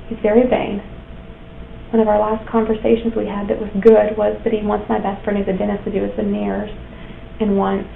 He's 0.08 0.18
very 0.20 0.46
vain. 0.46 0.80
One 1.90 2.00
of 2.00 2.08
our 2.08 2.18
last 2.18 2.46
conversations 2.46 3.14
we 3.16 3.26
had 3.26 3.48
that 3.48 3.60
was 3.60 3.68
good 3.80 4.16
was 4.16 4.38
that 4.44 4.52
he 4.52 4.64
wants 4.64 4.88
my 4.88 4.98
best 5.00 5.22
friend 5.24 5.36
who's 5.38 5.48
a 5.48 5.58
dentist 5.58 5.84
to 5.84 5.90
do 5.90 6.02
his 6.02 6.14
veneers 6.14 6.70
and 7.40 7.58
wants 7.58 7.88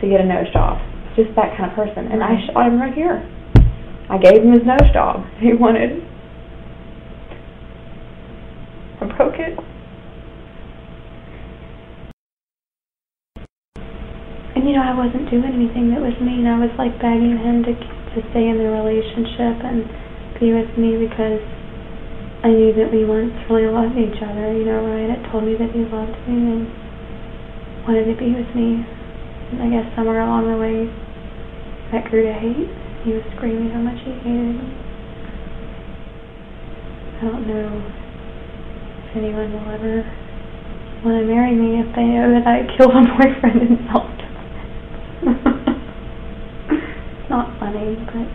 to 0.00 0.08
get 0.08 0.20
a 0.20 0.24
nose 0.24 0.50
job. 0.52 0.78
Just 1.14 1.34
that 1.36 1.56
kind 1.56 1.70
of 1.70 1.76
person. 1.76 2.08
And 2.10 2.22
I 2.22 2.36
shot 2.52 2.66
him 2.66 2.80
right 2.80 2.92
here. 2.92 3.22
I 4.08 4.18
gave 4.18 4.42
him 4.42 4.52
his 4.52 4.62
nose 4.64 4.90
job. 4.92 5.24
He 5.40 5.52
wanted 5.52 6.02
I 9.00 9.04
broke 9.16 9.36
it. 9.36 9.58
And 14.56 14.64
you 14.64 14.72
know, 14.72 14.80
I 14.80 14.96
wasn't 14.96 15.28
doing 15.28 15.52
anything 15.52 15.92
that 15.92 16.00
was 16.00 16.16
mean. 16.16 16.48
I 16.48 16.56
was 16.56 16.72
like 16.80 16.96
begging 16.96 17.36
him 17.36 17.60
to 17.68 17.74
to 18.16 18.24
stay 18.32 18.48
in 18.48 18.56
the 18.56 18.72
relationship 18.72 19.60
and 19.60 19.84
be 20.40 20.56
with 20.56 20.72
me 20.80 20.96
because 20.96 21.44
I 22.40 22.48
knew 22.48 22.72
that 22.72 22.88
we 22.88 23.04
once 23.04 23.36
really 23.52 23.68
loved 23.68 24.00
each 24.00 24.16
other. 24.24 24.56
You 24.56 24.64
know, 24.64 24.80
Ryan 24.80 25.20
had 25.20 25.22
told 25.28 25.44
me 25.44 25.52
that 25.60 25.68
he 25.76 25.84
loved 25.84 26.16
me 26.24 26.40
and 26.56 26.64
wanted 27.84 28.08
to 28.08 28.16
be 28.16 28.32
with 28.32 28.48
me. 28.56 28.80
And 29.52 29.60
I 29.60 29.68
guess 29.68 29.84
somewhere 29.92 30.24
along 30.24 30.48
the 30.48 30.56
way, 30.56 30.88
that 31.92 32.08
grew 32.08 32.24
to 32.24 32.32
hate. 32.32 32.85
He 33.06 33.12
was 33.12 33.22
screaming 33.36 33.70
how 33.70 33.78
much 33.78 34.02
he 34.02 34.10
hated 34.10 34.58
me. 34.58 34.66
I 37.14 37.22
don't 37.22 37.46
know 37.46 37.70
if 39.06 39.14
anyone 39.14 39.54
will 39.54 39.70
ever 39.70 40.02
want 41.06 41.22
to 41.22 41.26
marry 41.30 41.54
me 41.54 41.78
if 41.78 41.86
they 41.94 42.02
know 42.02 42.34
that 42.34 42.50
I 42.50 42.66
killed 42.74 42.98
a 42.98 43.06
boyfriend 43.06 43.78
self-defense. 43.94 45.22
it's 47.22 47.30
not 47.30 47.54
funny, 47.62 47.94
but 48.10 48.26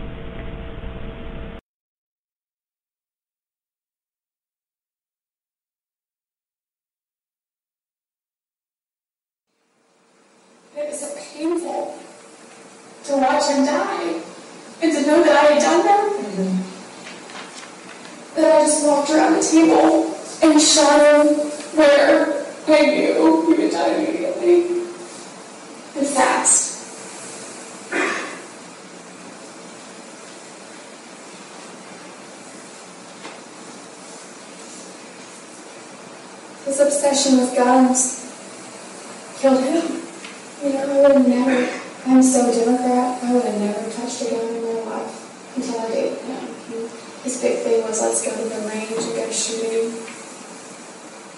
big 47.42 47.58
thing 47.58 47.82
was 47.82 48.02
let's 48.02 48.22
go 48.26 48.32
to 48.32 48.50
the 48.50 48.62
range 48.70 48.92
and 48.92 49.16
go 49.16 49.26
shooting. 49.32 49.90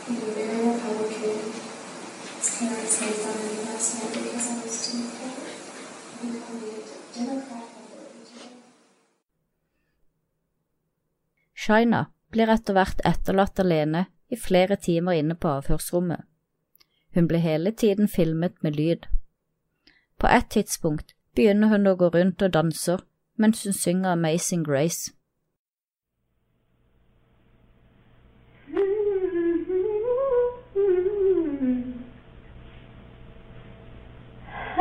And 0.07 0.17
very 0.35 0.59
Republican. 0.67 1.37
His 2.39 2.49
parents 2.59 3.01
made 3.01 3.19
fun 3.23 3.35
of 3.35 3.45
me 3.51 3.57
last 3.71 3.89
night 3.95 4.13
because 4.13 4.47
I 4.51 4.63
was 4.63 4.75
too 4.85 5.33
Democrat. 7.15 7.69
Shaina 11.55 12.05
blir 12.31 12.49
etter 12.51 12.75
hvert 12.75 13.01
etterlatt 13.07 13.59
alene 13.59 14.05
i 14.27 14.35
flere 14.35 14.75
timer 14.75 15.15
inne 15.21 15.35
på 15.35 15.47
avhørsrommet. 15.47 16.25
Hun 17.13 17.27
blir 17.27 17.39
hele 17.39 17.71
tiden 17.71 18.07
filmet 18.07 18.63
med 18.63 18.75
lyd. 18.75 19.07
På 20.19 20.27
et 20.27 20.49
tidspunkt 20.49 21.15
begynner 21.35 21.71
hun 21.71 21.87
å 21.87 21.95
gå 21.95 22.09
rundt 22.11 22.41
og 22.41 22.53
danser 22.53 23.05
mens 23.37 23.63
hun 23.63 23.73
synger 23.73 24.17
Amazing 24.17 24.65
Grace. 24.67 25.13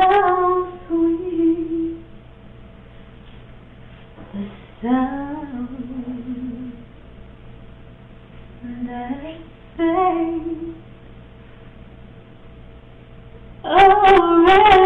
How 0.03 0.67
sweet 0.87 1.95
the 4.33 4.41
sound 4.81 6.73
that 8.85 9.37
oh, 13.63 14.82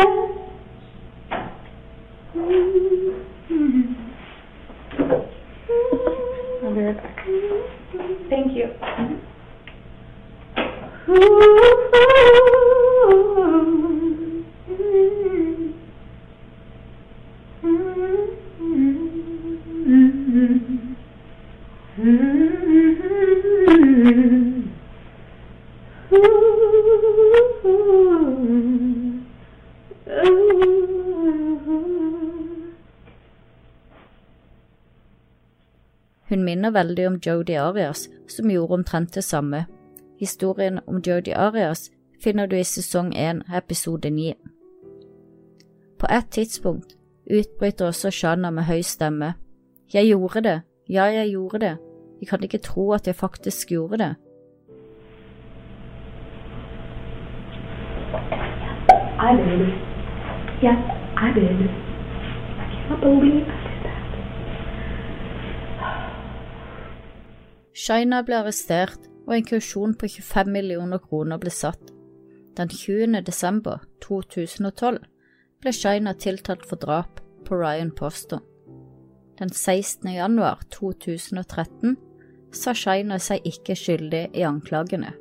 minner 36.48 36.72
veldig 36.72 37.08
om 37.08 37.18
Jodi 37.26 37.58
Arias, 37.60 38.08
som 38.32 38.52
gjorde 38.52 38.80
omtrent 38.80 39.16
det 39.16 39.24
samme. 39.24 39.66
Historien 40.20 40.80
om 40.88 41.02
Jodi 41.04 41.32
Arias 41.36 41.90
finner 42.24 42.48
du 42.48 42.56
i 42.58 42.64
sesong 42.64 43.12
1, 43.16 43.44
episode 43.56 44.10
9. 44.10 44.34
På 46.00 46.08
et 46.14 46.30
tidspunkt 46.32 46.96
utbryter 47.28 47.92
også 47.92 48.12
Shanna 48.12 48.50
med 48.50 48.64
høy 48.64 48.82
stemme. 48.82 49.34
Jeg 49.94 50.08
gjorde 50.08 50.42
det, 50.44 50.62
ja, 50.90 51.04
jeg 51.04 51.30
gjorde 51.32 51.60
det, 51.60 51.76
jeg 52.22 52.28
kan 52.28 52.44
ikke 52.44 52.58
tro 52.64 52.92
at 52.94 53.08
jeg 53.08 53.16
faktisk 53.16 53.70
gjorde 53.70 53.98
det. 53.98 54.16
I 59.20 59.34
did. 59.36 59.68
Yes, 60.64 60.80
I 61.18 61.34
did. 61.36 61.60
I 62.60 62.66
can't 62.88 63.02
believe 63.02 63.48
I 63.48 63.58
did 63.64 63.84
that. 63.84 64.08
Shaina 67.78 68.24
ble 68.26 68.40
arrestert, 68.40 69.04
og 69.28 69.36
en 69.36 69.46
kausjon 69.46 69.92
på 70.00 70.08
25 70.10 70.50
millioner 70.50 71.02
kroner 71.04 71.38
ble 71.38 71.52
satt. 71.54 71.92
Den 72.58 72.72
20. 72.74 73.20
desember 73.28 73.84
2012 74.02 74.98
ble 75.62 75.74
Shaina 75.76 76.16
tiltalt 76.18 76.66
for 76.66 76.82
drap 76.82 77.22
på 77.46 77.60
Ryan 77.60 77.92
Posto. 77.94 78.40
Den 79.38 79.54
16. 79.54 80.10
januar 80.16 80.64
2013 80.74 81.94
sa 82.50 82.74
Shaina 82.74 83.20
seg 83.22 83.46
ikke 83.46 83.78
skyldig 83.78 84.24
i 84.34 84.48
anklagene. 84.48 85.14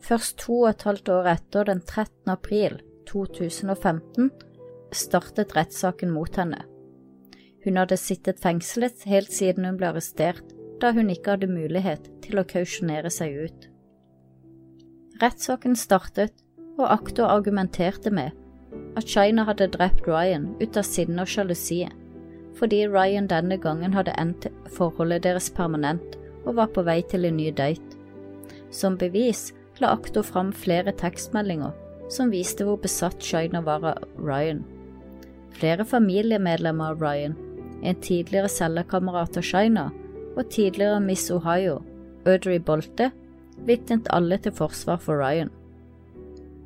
Først 0.00 0.38
to 0.40 0.62
og 0.62 0.70
et 0.70 0.88
halvt 0.88 1.12
år 1.12 1.32
etter, 1.34 1.68
den 1.68 1.84
13. 1.84 2.32
april 2.32 2.80
2015, 3.12 4.30
startet 4.88 5.52
rettssaken 5.58 6.16
mot 6.16 6.40
henne. 6.40 6.64
Hun 7.66 7.76
hadde 7.76 8.00
sittet 8.00 8.40
fengslet 8.40 9.04
helt 9.10 9.34
siden 9.34 9.68
hun 9.68 9.76
ble 9.76 9.92
arrestert, 9.92 10.47
da 10.82 10.92
hun 10.94 11.10
ikke 11.12 11.36
hadde 11.36 11.50
mulighet 11.50 12.08
til 12.24 12.40
å 12.40 12.46
kausjonere 12.48 13.10
seg 13.12 13.34
ut. 13.48 13.68
Rettssaken 15.22 15.74
startet, 15.78 16.34
og 16.78 16.86
aktor 16.94 17.26
argumenterte 17.26 18.12
med 18.14 18.36
at 18.98 19.08
Shaina 19.10 19.42
hadde 19.48 19.66
drept 19.74 20.06
Ryan 20.06 20.52
ut 20.60 20.76
av 20.78 20.86
sinne 20.86 21.24
og 21.24 21.30
sjalusi, 21.30 21.80
fordi 22.58 22.84
Ryan 22.86 23.26
denne 23.30 23.58
gangen 23.58 23.96
hadde 23.96 24.14
endt 24.20 24.46
forholdet 24.76 25.24
deres 25.26 25.50
permanent 25.54 26.18
og 26.44 26.54
var 26.60 26.70
på 26.74 26.84
vei 26.86 27.00
til 27.10 27.26
en 27.26 27.38
ny 27.38 27.50
date. 27.50 27.98
Som 28.70 28.98
bevis 29.00 29.48
la 29.82 29.92
aktor 29.96 30.26
fram 30.26 30.52
flere 30.54 30.94
tekstmeldinger 30.94 31.74
som 32.12 32.32
viste 32.32 32.64
hvor 32.64 32.78
besatt 32.80 33.22
Shaina 33.22 33.60
var 33.64 33.84
av 33.84 34.04
Ryan. 34.16 34.62
Flere 35.58 35.84
familiemedlemmer 35.84 36.94
av 36.94 37.02
Ryan, 37.02 37.34
en 37.82 38.00
tidligere 38.02 38.50
cellekamerat 38.50 39.36
av 39.36 39.46
Shaina 39.46 39.88
og 40.38 40.50
tidligere 40.54 41.00
Miss 41.02 41.30
Ohio, 41.34 41.80
Audrey 42.26 42.60
Bolte, 42.62 43.10
vitnet 43.66 44.06
alle 44.14 44.38
til 44.38 44.54
forsvar 44.54 45.00
for 45.02 45.18
Ryan. 45.18 45.50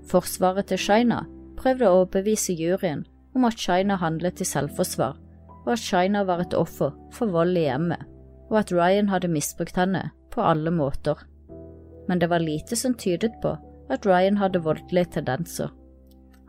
Forsvaret 0.09 0.69
til 0.69 0.79
Shina 0.79 1.23
prøvde 1.57 1.89
å 1.89 2.03
overbevise 2.03 2.53
juryen 2.59 3.07
om 3.35 3.47
at 3.49 3.59
Shina 3.59 3.97
handlet 3.97 4.43
i 4.43 4.49
selvforsvar, 4.49 5.17
og 5.65 5.73
at 5.73 5.81
Shina 5.81 6.25
var 6.29 6.43
et 6.45 6.57
offer 6.59 6.93
for 7.15 7.33
vold 7.33 7.57
i 7.57 7.65
hjemmet, 7.69 8.03
og 8.51 8.59
at 8.61 8.73
Ryan 8.75 9.09
hadde 9.09 9.33
misbrukt 9.33 9.79
henne 9.81 10.11
på 10.35 10.45
alle 10.45 10.73
måter. 10.75 11.17
Men 12.09 12.21
det 12.21 12.29
var 12.29 12.45
lite 12.45 12.77
som 12.77 12.95
tydet 12.99 13.39
på 13.43 13.55
at 13.93 14.07
Ryan 14.07 14.37
hadde 14.37 14.65
voldelige 14.65 15.15
tendenser. 15.17 15.71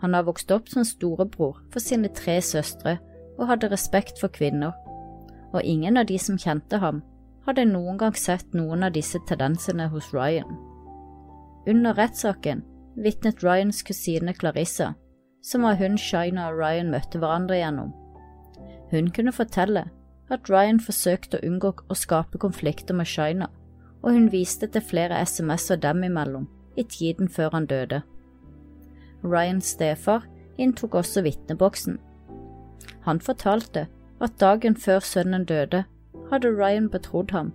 Han 0.01 0.13
har 0.13 0.25
vokst 0.27 0.51
opp 0.51 0.67
som 0.67 0.83
storebror 0.83 1.62
for 1.71 1.79
sine 1.79 2.09
tre 2.12 2.41
søstre 2.43 2.97
og 3.38 3.47
hadde 3.47 3.71
respekt 3.71 4.19
for 4.19 4.33
kvinner, 4.33 4.73
og 5.53 5.63
ingen 5.63 5.97
av 5.97 6.09
de 6.09 6.17
som 6.19 6.39
kjente 6.39 6.79
ham, 6.81 7.03
hadde 7.47 7.65
noen 7.69 7.97
gang 7.99 8.15
sett 8.15 8.53
noen 8.56 8.86
av 8.88 8.93
disse 8.95 9.19
tendensene 9.27 9.89
hos 9.91 10.12
Ryan. 10.13 10.58
Under 11.67 11.95
rettssaken 11.95 12.63
vitnet 12.95 13.43
Ryans 13.43 13.84
kusine 13.84 14.34
Clarissa, 14.34 14.93
som 15.43 15.65
var 15.67 15.75
hun 15.75 15.97
Shina 15.97 16.49
og 16.49 16.60
Ryan 16.60 16.91
møtte 16.93 17.19
hverandre 17.19 17.60
gjennom. 17.60 17.91
Hun 18.91 19.10
kunne 19.12 19.34
fortelle 19.36 19.88
at 20.32 20.49
Ryan 20.49 20.79
forsøkte 20.79 21.39
å 21.39 21.47
unngå 21.47 21.73
å 21.89 21.97
skape 21.97 22.39
konflikter 22.39 22.95
med 22.95 23.10
Shina, 23.10 23.49
og 24.03 24.15
hun 24.15 24.29
viste 24.32 24.67
til 24.67 24.84
flere 24.84 25.19
SMS-er 25.23 25.79
dem 25.84 26.03
imellom 26.03 26.47
i 26.77 26.84
tiden 26.84 27.29
før 27.29 27.53
han 27.53 27.67
døde. 27.69 28.01
Ryans 29.23 29.73
stefar 29.75 30.25
inntok 30.58 30.95
også 30.99 31.23
vitneboksen. 31.23 31.99
Han 33.08 33.19
fortalte 33.19 33.88
at 34.23 34.39
dagen 34.39 34.75
før 34.75 34.99
sønnen 35.03 35.45
døde, 35.45 35.84
hadde 36.34 36.52
Ryan 36.58 36.89
betrodd 36.91 37.32
ham 37.32 37.54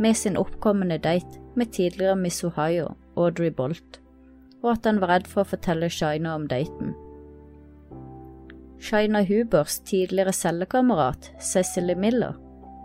med 0.00 0.16
sin 0.18 0.36
oppkommende 0.40 0.98
date 0.98 1.40
med 1.54 1.72
tidligere 1.72 2.16
Miss 2.18 2.44
Ohio, 2.44 2.94
Audrey 3.16 3.50
Bolt, 3.50 4.00
og 4.62 4.72
at 4.72 4.86
han 4.88 5.00
var 5.02 5.12
redd 5.12 5.28
for 5.30 5.44
å 5.44 5.50
fortelle 5.54 5.90
Shaina 5.92 6.34
om 6.34 6.48
daten. 6.50 6.94
Shaina 8.84 9.22
Hubers 9.24 9.78
tidligere 9.86 10.32
cellekamerat, 10.34 11.30
Cecily 11.40 11.94
Miller, 11.94 12.34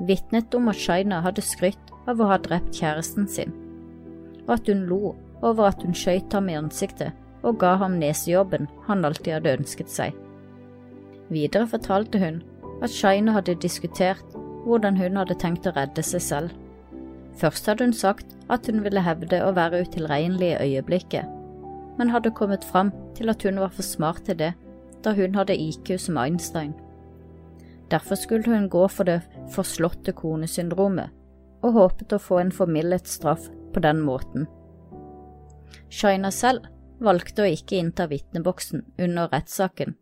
vitnet 0.07 0.53
om 0.55 0.69
at 0.71 0.79
Shaina 0.79 1.23
hadde 1.25 1.43
skrytt 1.43 1.95
av 2.07 2.21
å 2.21 2.29
ha 2.29 2.37
drept 2.39 2.77
kjæresten 2.77 3.27
sin, 3.27 3.55
og 4.45 4.59
at 4.59 4.69
hun 4.69 4.85
lo 4.91 5.15
over 5.41 5.71
at 5.71 5.81
hun 5.83 5.95
skjøt 5.95 6.33
ham 6.35 6.49
i 6.51 6.57
ansiktet 6.59 7.15
og 7.43 7.59
ga 7.59 7.75
ham 7.79 7.97
nesejobben 7.99 8.67
han 8.87 9.05
alltid 9.07 9.37
hadde 9.37 9.55
ønsket 9.61 9.91
seg. 9.91 10.15
Videre 11.29 11.67
fortalte 11.69 12.19
hun 12.21 12.41
at 12.83 12.93
Shaina 12.93 13.35
hadde 13.37 13.59
diskutert 13.63 14.37
hvordan 14.65 14.97
hun 14.99 15.19
hadde 15.19 15.37
tenkt 15.39 15.67
å 15.69 15.73
redde 15.75 16.03
seg 16.05 16.23
selv. 16.23 16.55
Først 17.39 17.69
hadde 17.69 17.87
hun 17.87 17.95
sagt 17.95 18.35
at 18.51 18.67
hun 18.67 18.83
ville 18.83 19.03
hevde 19.03 19.39
å 19.45 19.53
være 19.55 19.83
utilregnelig 19.85 20.49
i 20.51 20.73
øyeblikket, 20.73 21.27
men 21.99 22.11
hadde 22.11 22.33
kommet 22.35 22.65
fram 22.67 22.91
til 23.15 23.31
at 23.31 23.43
hun 23.47 23.59
var 23.61 23.71
for 23.75 23.85
smart 23.85 24.25
til 24.27 24.39
det, 24.39 24.53
da 25.03 25.13
hun 25.15 25.37
hadde 25.39 25.55
IQ 25.55 25.93
som 25.99 26.19
Einstein. 26.19 26.73
Derfor 27.91 28.19
skulle 28.19 28.51
hun 28.51 28.67
gå 28.69 28.87
for 28.91 29.07
det 29.07 29.21
forslåtte 29.53 30.13
konesyndromet, 30.13 31.09
og 31.63 31.75
håpet 31.75 32.13
å 32.15 32.21
få 32.21 32.41
en 32.43 32.51
formildet 32.55 33.07
straff 33.07 33.47
på 33.73 33.83
den 33.83 34.03
måten. 34.03 34.47
Shaina 35.89 36.31
selv 36.31 36.67
valgte 36.99 37.45
å 37.45 37.49
ikke 37.49 37.79
innta 37.79 38.07
vitneboksen 38.11 38.83
under 38.99 39.31
rettssaken, 39.31 39.95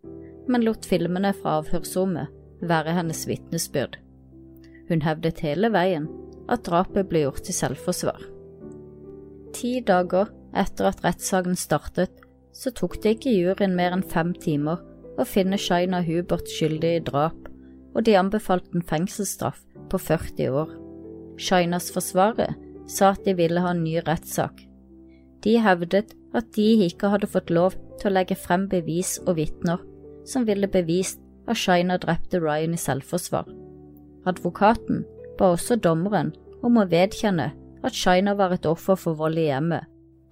men 0.48 0.66
lot 0.66 0.86
filmene 0.90 1.34
fra 1.38 1.60
avhørsrommet 1.62 2.34
være 2.66 2.96
hennes 2.98 3.24
vitnesbyrd. 3.30 3.98
Hun 4.88 5.04
hevdet 5.04 5.42
hele 5.44 5.72
veien 5.74 6.08
at 6.48 6.64
drapet 6.68 7.10
ble 7.10 7.26
gjort 7.26 7.44
til 7.46 7.56
selvforsvar. 7.56 8.22
Ti 9.58 9.80
dager 9.88 10.32
etter 10.58 10.90
at 10.90 11.04
rettssaken 11.04 11.58
startet, 11.60 12.14
så 12.54 12.72
tok 12.74 12.98
det 13.04 13.18
ikke 13.18 13.36
juryen 13.36 13.76
mer 13.78 13.94
enn 13.96 14.06
fem 14.06 14.34
timer 14.34 14.82
å 15.18 15.26
finne 15.28 15.60
Shaina 15.62 16.02
Hubert 16.06 16.50
skyldig 16.50 16.94
i 16.98 17.04
drap, 17.06 17.38
og 17.96 18.06
de 18.06 18.16
anbefalte 18.18 18.78
en 18.78 18.86
fengselsstraff 18.86 19.60
på 19.92 20.00
40 20.02 20.54
år. 20.62 20.72
Shainas 21.38 21.90
forsvarere 21.94 22.54
sa 22.90 23.12
at 23.14 23.26
de 23.26 23.36
ville 23.38 23.62
ha 23.62 23.74
en 23.74 23.84
ny 23.84 24.00
rettssak. 24.06 24.64
De 25.46 25.58
hevdet 25.62 26.16
at 26.38 26.50
de 26.56 26.68
ikke 26.88 27.12
hadde 27.14 27.30
fått 27.30 27.54
lov 27.54 27.76
til 28.00 28.10
å 28.10 28.16
legge 28.18 28.38
frem 28.40 28.68
bevis 28.70 29.18
og 29.26 29.38
vitner 29.38 29.82
som 30.28 30.46
ville 30.48 30.70
bevist 30.70 31.22
at 31.48 31.60
Shaina 31.60 31.98
drepte 32.02 32.42
Ryan 32.44 32.76
i 32.76 32.82
selvforsvar. 32.82 33.48
Advokaten 34.28 35.06
ba 35.40 35.54
også 35.54 35.78
dommeren 35.80 36.34
om 36.66 36.80
å 36.82 36.88
vedkjenne 36.90 37.52
at 37.86 37.96
Shaina 37.96 38.34
var 38.36 38.56
et 38.56 38.66
offer 38.68 38.98
for 39.00 39.16
vold 39.16 39.40
i 39.40 39.48
hjemmet. 39.48 39.86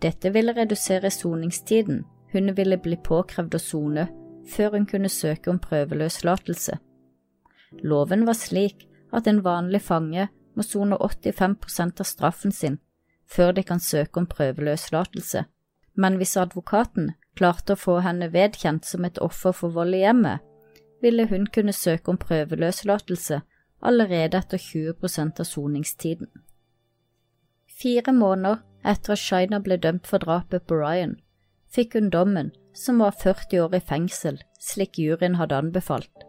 Dette 0.03 0.31
ville 0.35 0.53
redusere 0.53 1.11
soningstiden 1.13 2.03
hun 2.33 2.51
ville 2.57 2.77
bli 2.77 2.97
påkrevd 2.99 3.55
å 3.55 3.61
sone 3.61 4.07
før 4.51 4.75
hun 4.75 4.87
kunne 4.89 5.09
søke 5.09 5.49
om 5.53 5.61
prøveløslatelse. 5.63 6.75
Loven 7.83 8.25
var 8.27 8.37
slik 8.37 8.85
at 9.15 9.27
en 9.31 9.43
vanlig 9.45 9.81
fange 9.85 10.27
må 10.55 10.63
sone 10.63 10.97
85% 10.99 12.03
av 12.03 12.09
straffen 12.09 12.51
sin 12.51 12.79
før 13.31 13.55
de 13.57 13.63
kan 13.63 13.79
søke 13.79 14.19
om 14.21 14.27
prøveløslatelse, 14.29 15.45
men 15.97 16.17
hvis 16.19 16.35
advokaten 16.37 17.13
klarte 17.39 17.73
å 17.73 17.79
få 17.79 17.95
henne 18.05 18.29
vedkjent 18.33 18.85
som 18.85 19.07
et 19.07 19.17
offer 19.23 19.55
for 19.55 19.73
vold 19.73 19.95
i 19.97 20.03
hjemmet, 20.03 20.43
ville 21.01 21.25
hun 21.31 21.47
kunne 21.47 21.73
søke 21.73 22.13
om 22.13 22.19
prøveløslatelse 22.21 23.41
allerede 23.81 24.37
etter 24.37 24.57
20% 24.57 25.39
av 25.39 25.49
soningstiden. 25.49 26.29
Fire 27.81 28.13
måneder 28.13 28.61
etter 28.85 29.15
at 29.15 29.21
Shaina 29.21 29.59
ble 29.59 29.77
dømt 29.81 30.07
for 30.07 30.23
drapet 30.23 30.67
på 30.67 30.77
Ryan, 30.79 31.17
fikk 31.67 31.97
hun 31.97 32.11
dommen 32.13 32.53
som 32.75 33.01
var 33.03 33.15
40 33.19 33.65
år 33.65 33.75
i 33.75 33.81
fengsel, 33.83 34.39
slik 34.59 34.99
juryen 34.99 35.35
hadde 35.39 35.57
anbefalt. 35.57 36.25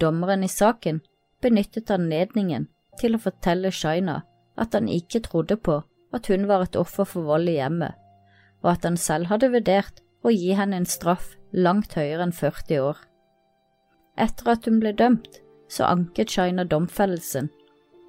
Dommeren 0.00 0.44
i 0.44 0.50
saken 0.50 1.00
benyttet 1.42 1.90
anledningen 1.92 2.68
til 3.00 3.16
å 3.16 3.22
fortelle 3.22 3.72
Shaina 3.72 4.22
at 4.60 4.74
han 4.76 4.88
ikke 4.92 5.22
trodde 5.26 5.56
på 5.56 5.80
at 6.12 6.28
hun 6.28 6.46
var 6.48 6.66
et 6.66 6.76
offer 6.76 7.08
for 7.08 7.28
vold 7.28 7.48
i 7.48 7.56
hjemmet, 7.56 7.94
og 8.62 8.74
at 8.74 8.84
han 8.88 8.98
selv 9.00 9.30
hadde 9.32 9.52
vurdert 9.54 10.02
å 10.22 10.32
gi 10.32 10.52
henne 10.56 10.78
en 10.78 10.88
straff 10.88 11.32
langt 11.52 11.96
høyere 11.98 12.28
enn 12.28 12.36
40 12.36 12.82
år. 12.84 12.98
Etter 14.20 14.52
at 14.52 14.68
hun 14.68 14.78
ble 14.82 14.92
dømt, 14.96 15.40
så 15.72 15.88
anket 15.88 16.34
Shaina 16.34 16.64
domfellelsen, 16.68 17.48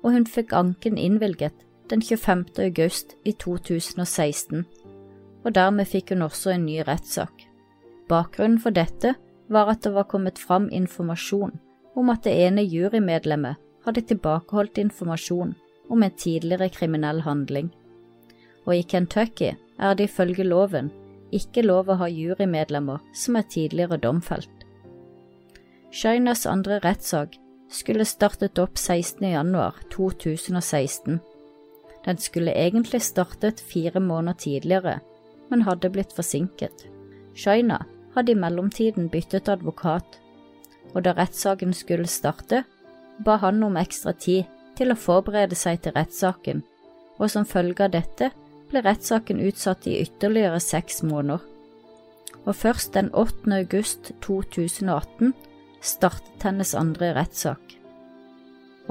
og 0.03 0.11
hun 0.11 0.25
fikk 0.27 0.51
anken 0.57 0.97
innvilget 0.99 1.55
den 1.89 2.01
25. 2.03 2.45
august 2.59 3.15
i 3.23 3.31
2016, 3.31 4.65
og 5.43 5.55
dermed 5.55 5.87
fikk 5.87 6.11
hun 6.11 6.25
også 6.27 6.53
en 6.53 6.65
ny 6.67 6.81
rettssak. 6.87 7.45
Bakgrunnen 8.11 8.59
for 8.59 8.75
dette 8.75 9.15
var 9.51 9.71
at 9.71 9.83
det 9.83 9.93
var 9.95 10.09
kommet 10.11 10.39
fram 10.39 10.67
informasjon 10.71 11.55
om 11.95 12.09
at 12.09 12.25
det 12.25 12.33
ene 12.47 12.63
jurymedlemmet 12.65 13.59
hadde 13.85 14.03
tilbakeholdt 14.09 14.79
informasjon 14.81 15.53
om 15.91 16.03
en 16.03 16.17
tidligere 16.17 16.69
kriminell 16.73 17.21
handling. 17.21 17.69
Og 18.65 18.75
i 18.77 18.83
Kentucky 18.87 19.53
er 19.79 19.95
det 19.95 20.09
ifølge 20.09 20.43
loven 20.47 20.91
ikke 21.33 21.63
lov 21.65 21.89
å 21.89 21.99
ha 21.99 22.09
jurymedlemmer 22.11 23.01
som 23.15 23.37
er 23.39 23.47
tidligere 23.49 23.99
domfelt. 24.01 24.51
Shainas 25.93 26.45
andre 26.49 26.79
rettssak 26.83 27.35
skulle 27.73 28.05
startet 28.05 28.59
opp 28.61 28.77
16.1.2016. 28.77 31.19
Den 32.05 32.17
skulle 32.17 32.51
egentlig 32.51 33.01
startet 33.01 33.59
fire 33.59 33.99
måneder 33.99 34.37
tidligere, 34.37 34.99
men 35.49 35.61
hadde 35.61 35.89
blitt 35.89 36.13
forsinket. 36.15 36.87
Shaina 37.35 37.85
hadde 38.15 38.31
i 38.31 38.35
mellomtiden 38.37 39.09
byttet 39.09 39.49
advokat, 39.49 40.19
og 40.93 41.03
da 41.05 41.13
rettssaken 41.17 41.73
skulle 41.73 42.07
starte, 42.07 42.63
ba 43.25 43.35
han 43.41 43.63
om 43.63 43.77
ekstra 43.77 44.13
tid 44.13 44.43
til 44.77 44.91
å 44.91 44.99
forberede 44.99 45.55
seg 45.57 45.81
til 45.81 45.91
rettssaken, 45.97 46.63
og 47.17 47.31
som 47.31 47.45
følge 47.45 47.83
av 47.85 47.91
dette 47.95 48.29
ble 48.69 48.81
rettssaken 48.85 49.41
utsatt 49.47 49.87
i 49.87 50.01
ytterligere 50.01 50.59
seks 50.61 51.03
måneder. 51.05 51.39
Og 52.43 52.55
først 52.55 52.93
den 52.97 53.09
8. 53.13 53.53
august 53.55 54.11
2018 54.25 55.33
startet 55.83 56.45
hennes 56.47 56.73
andre 56.75 57.11
rettssak. 57.17 57.77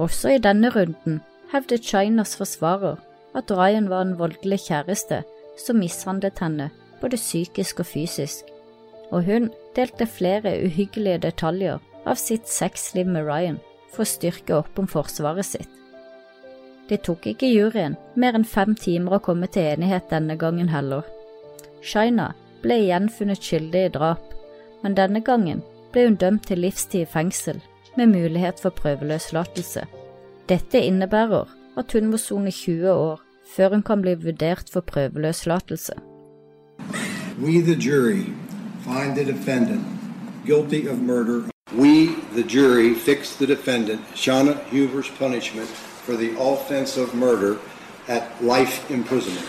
Også 0.01 0.37
i 0.37 0.43
denne 0.43 0.71
runden 0.73 1.21
hevdet 1.53 1.85
Chinas 1.85 2.37
forsvarer 2.37 3.01
at 3.37 3.51
Ryan 3.51 3.89
var 3.91 4.05
en 4.05 4.19
voldelig 4.19 4.61
kjæreste 4.69 5.23
som 5.61 5.81
mishandlet 5.81 6.41
henne 6.41 6.71
både 7.01 7.19
psykisk 7.21 7.83
og 7.83 7.89
fysisk, 7.89 8.45
og 9.11 9.25
hun 9.27 9.51
delte 9.77 10.07
flere 10.07 10.55
uhyggelige 10.65 11.25
detaljer 11.27 11.81
av 12.07 12.19
sitt 12.21 12.49
sexliv 12.49 13.09
med 13.09 13.27
Ryan 13.29 13.59
for 13.93 14.05
å 14.05 14.09
styrke 14.09 14.57
opp 14.57 14.79
om 14.81 14.89
forsvaret 14.89 15.47
sitt. 15.47 15.69
Det 16.89 17.03
tok 17.07 17.27
ikke 17.31 17.49
juryen 17.49 17.97
mer 18.21 18.37
enn 18.37 18.49
fem 18.49 18.75
timer 18.77 19.17
å 19.17 19.25
komme 19.25 19.49
til 19.53 19.71
enighet 19.75 20.11
denne 20.11 20.37
gangen 20.41 20.69
heller. 20.73 21.05
Shaina 21.83 22.33
ble 22.63 22.79
igjen 22.85 23.09
funnet 23.13 23.43
skyldig 23.43 23.87
i 23.87 23.93
drap, 23.95 24.25
men 24.83 24.97
denne 24.99 25.23
gangen 25.25 25.63
ble 25.93 26.07
hun 26.09 26.17
dømt 26.17 26.47
til 26.49 26.59
livstid 26.65 27.05
i 27.05 27.11
fengsel 27.13 27.61
med 27.97 28.07
mulighet 28.07 28.61
for 28.61 28.71
prøveløslatelse. 28.71 29.85
Dette 30.49 30.81
innebærer 30.81 31.49
at 31.77 31.93
hun 31.93 32.11
må 32.11 32.17
sone 32.17 32.51
20 32.51 32.91
år 32.93 33.21
før 33.57 33.69
hun 33.69 33.83
kan 33.83 34.03
bli 34.03 34.15
vurdert 34.15 34.71
for 34.73 34.81
prøveløslatelse. 34.81 35.93
We, 37.41 37.61
the 37.63 37.75
jury, 37.75 38.25
find 38.85 39.17
the 39.17 39.25
defendant 39.25 39.85
guilty 40.47 40.89
of 40.89 40.99
murder. 40.99 41.43
We, 41.79 42.09
the 42.37 42.43
jury, 42.43 42.95
fix 42.95 43.37
the 43.37 43.47
defendant, 43.47 44.01
Shauna 44.15 44.55
Huber's 44.71 45.11
punishment 45.19 45.69
for 46.05 46.13
the 46.13 46.31
offense 46.39 47.01
of 47.01 47.15
murder 47.15 47.57
at 48.09 48.23
life 48.41 48.95
imprisonment. 48.95 49.47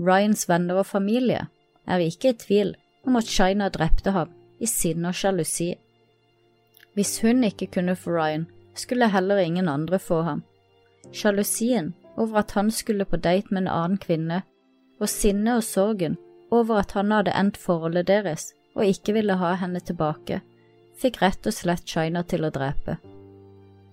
Ryans 0.00 0.48
venner 0.48 0.74
og 0.74 0.86
familie 0.86 1.46
er 1.86 1.96
ikke 1.96 2.28
i 2.28 2.32
tvil 2.32 2.74
om 3.06 3.16
at 3.16 3.24
Shaina 3.24 3.68
drepte 3.68 4.10
ham 4.10 4.28
i 4.60 4.66
sinne 4.66 5.10
og 5.10 5.18
sjalusi. 5.18 5.72
Hvis 6.94 7.20
hun 7.22 7.44
ikke 7.44 7.70
kunne 7.78 7.96
få 7.96 8.16
Ryan, 8.16 8.46
skulle 8.74 9.08
heller 9.08 9.38
ingen 9.38 9.68
andre 9.68 9.98
få 9.98 10.22
ham. 10.22 10.42
Sjalusien 11.12 11.94
over 12.16 12.38
at 12.42 12.50
han 12.50 12.70
skulle 12.70 13.04
på 13.04 13.16
date 13.16 13.46
med 13.50 13.62
en 13.62 13.72
annen 13.72 13.98
kvinne, 13.98 14.42
og 15.00 15.08
sinnet 15.08 15.60
og 15.60 15.64
sorgen 15.64 16.16
over 16.50 16.80
at 16.82 16.92
han 16.92 17.12
hadde 17.14 17.34
endt 17.38 17.56
forholdet 17.56 18.08
deres 18.08 18.52
og 18.74 18.86
ikke 18.86 19.12
ville 19.12 19.36
ha 19.38 19.54
henne 19.58 19.80
tilbake, 19.80 20.40
fikk 20.98 21.20
rett 21.22 21.46
og 21.46 21.54
slett 21.54 21.86
China 21.86 22.22
til 22.22 22.46
å 22.46 22.50
drepe. 22.54 22.98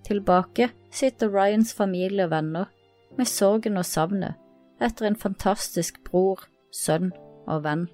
Tilbake 0.06 0.70
sitter 0.94 1.32
Ryans 1.34 1.74
familie 1.74 2.28
og 2.28 2.34
venner 2.34 2.70
med 3.18 3.30
sorgen 3.30 3.78
og 3.82 3.88
savnet 3.90 4.42
etter 4.84 5.08
en 5.08 5.18
fantastisk 5.18 6.02
bror, 6.06 6.44
sønn 6.72 7.14
og 7.48 7.64
venn. 7.66 7.88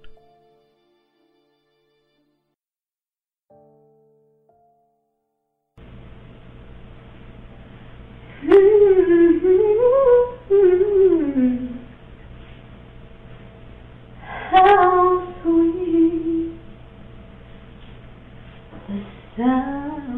I'll 19.43 20.17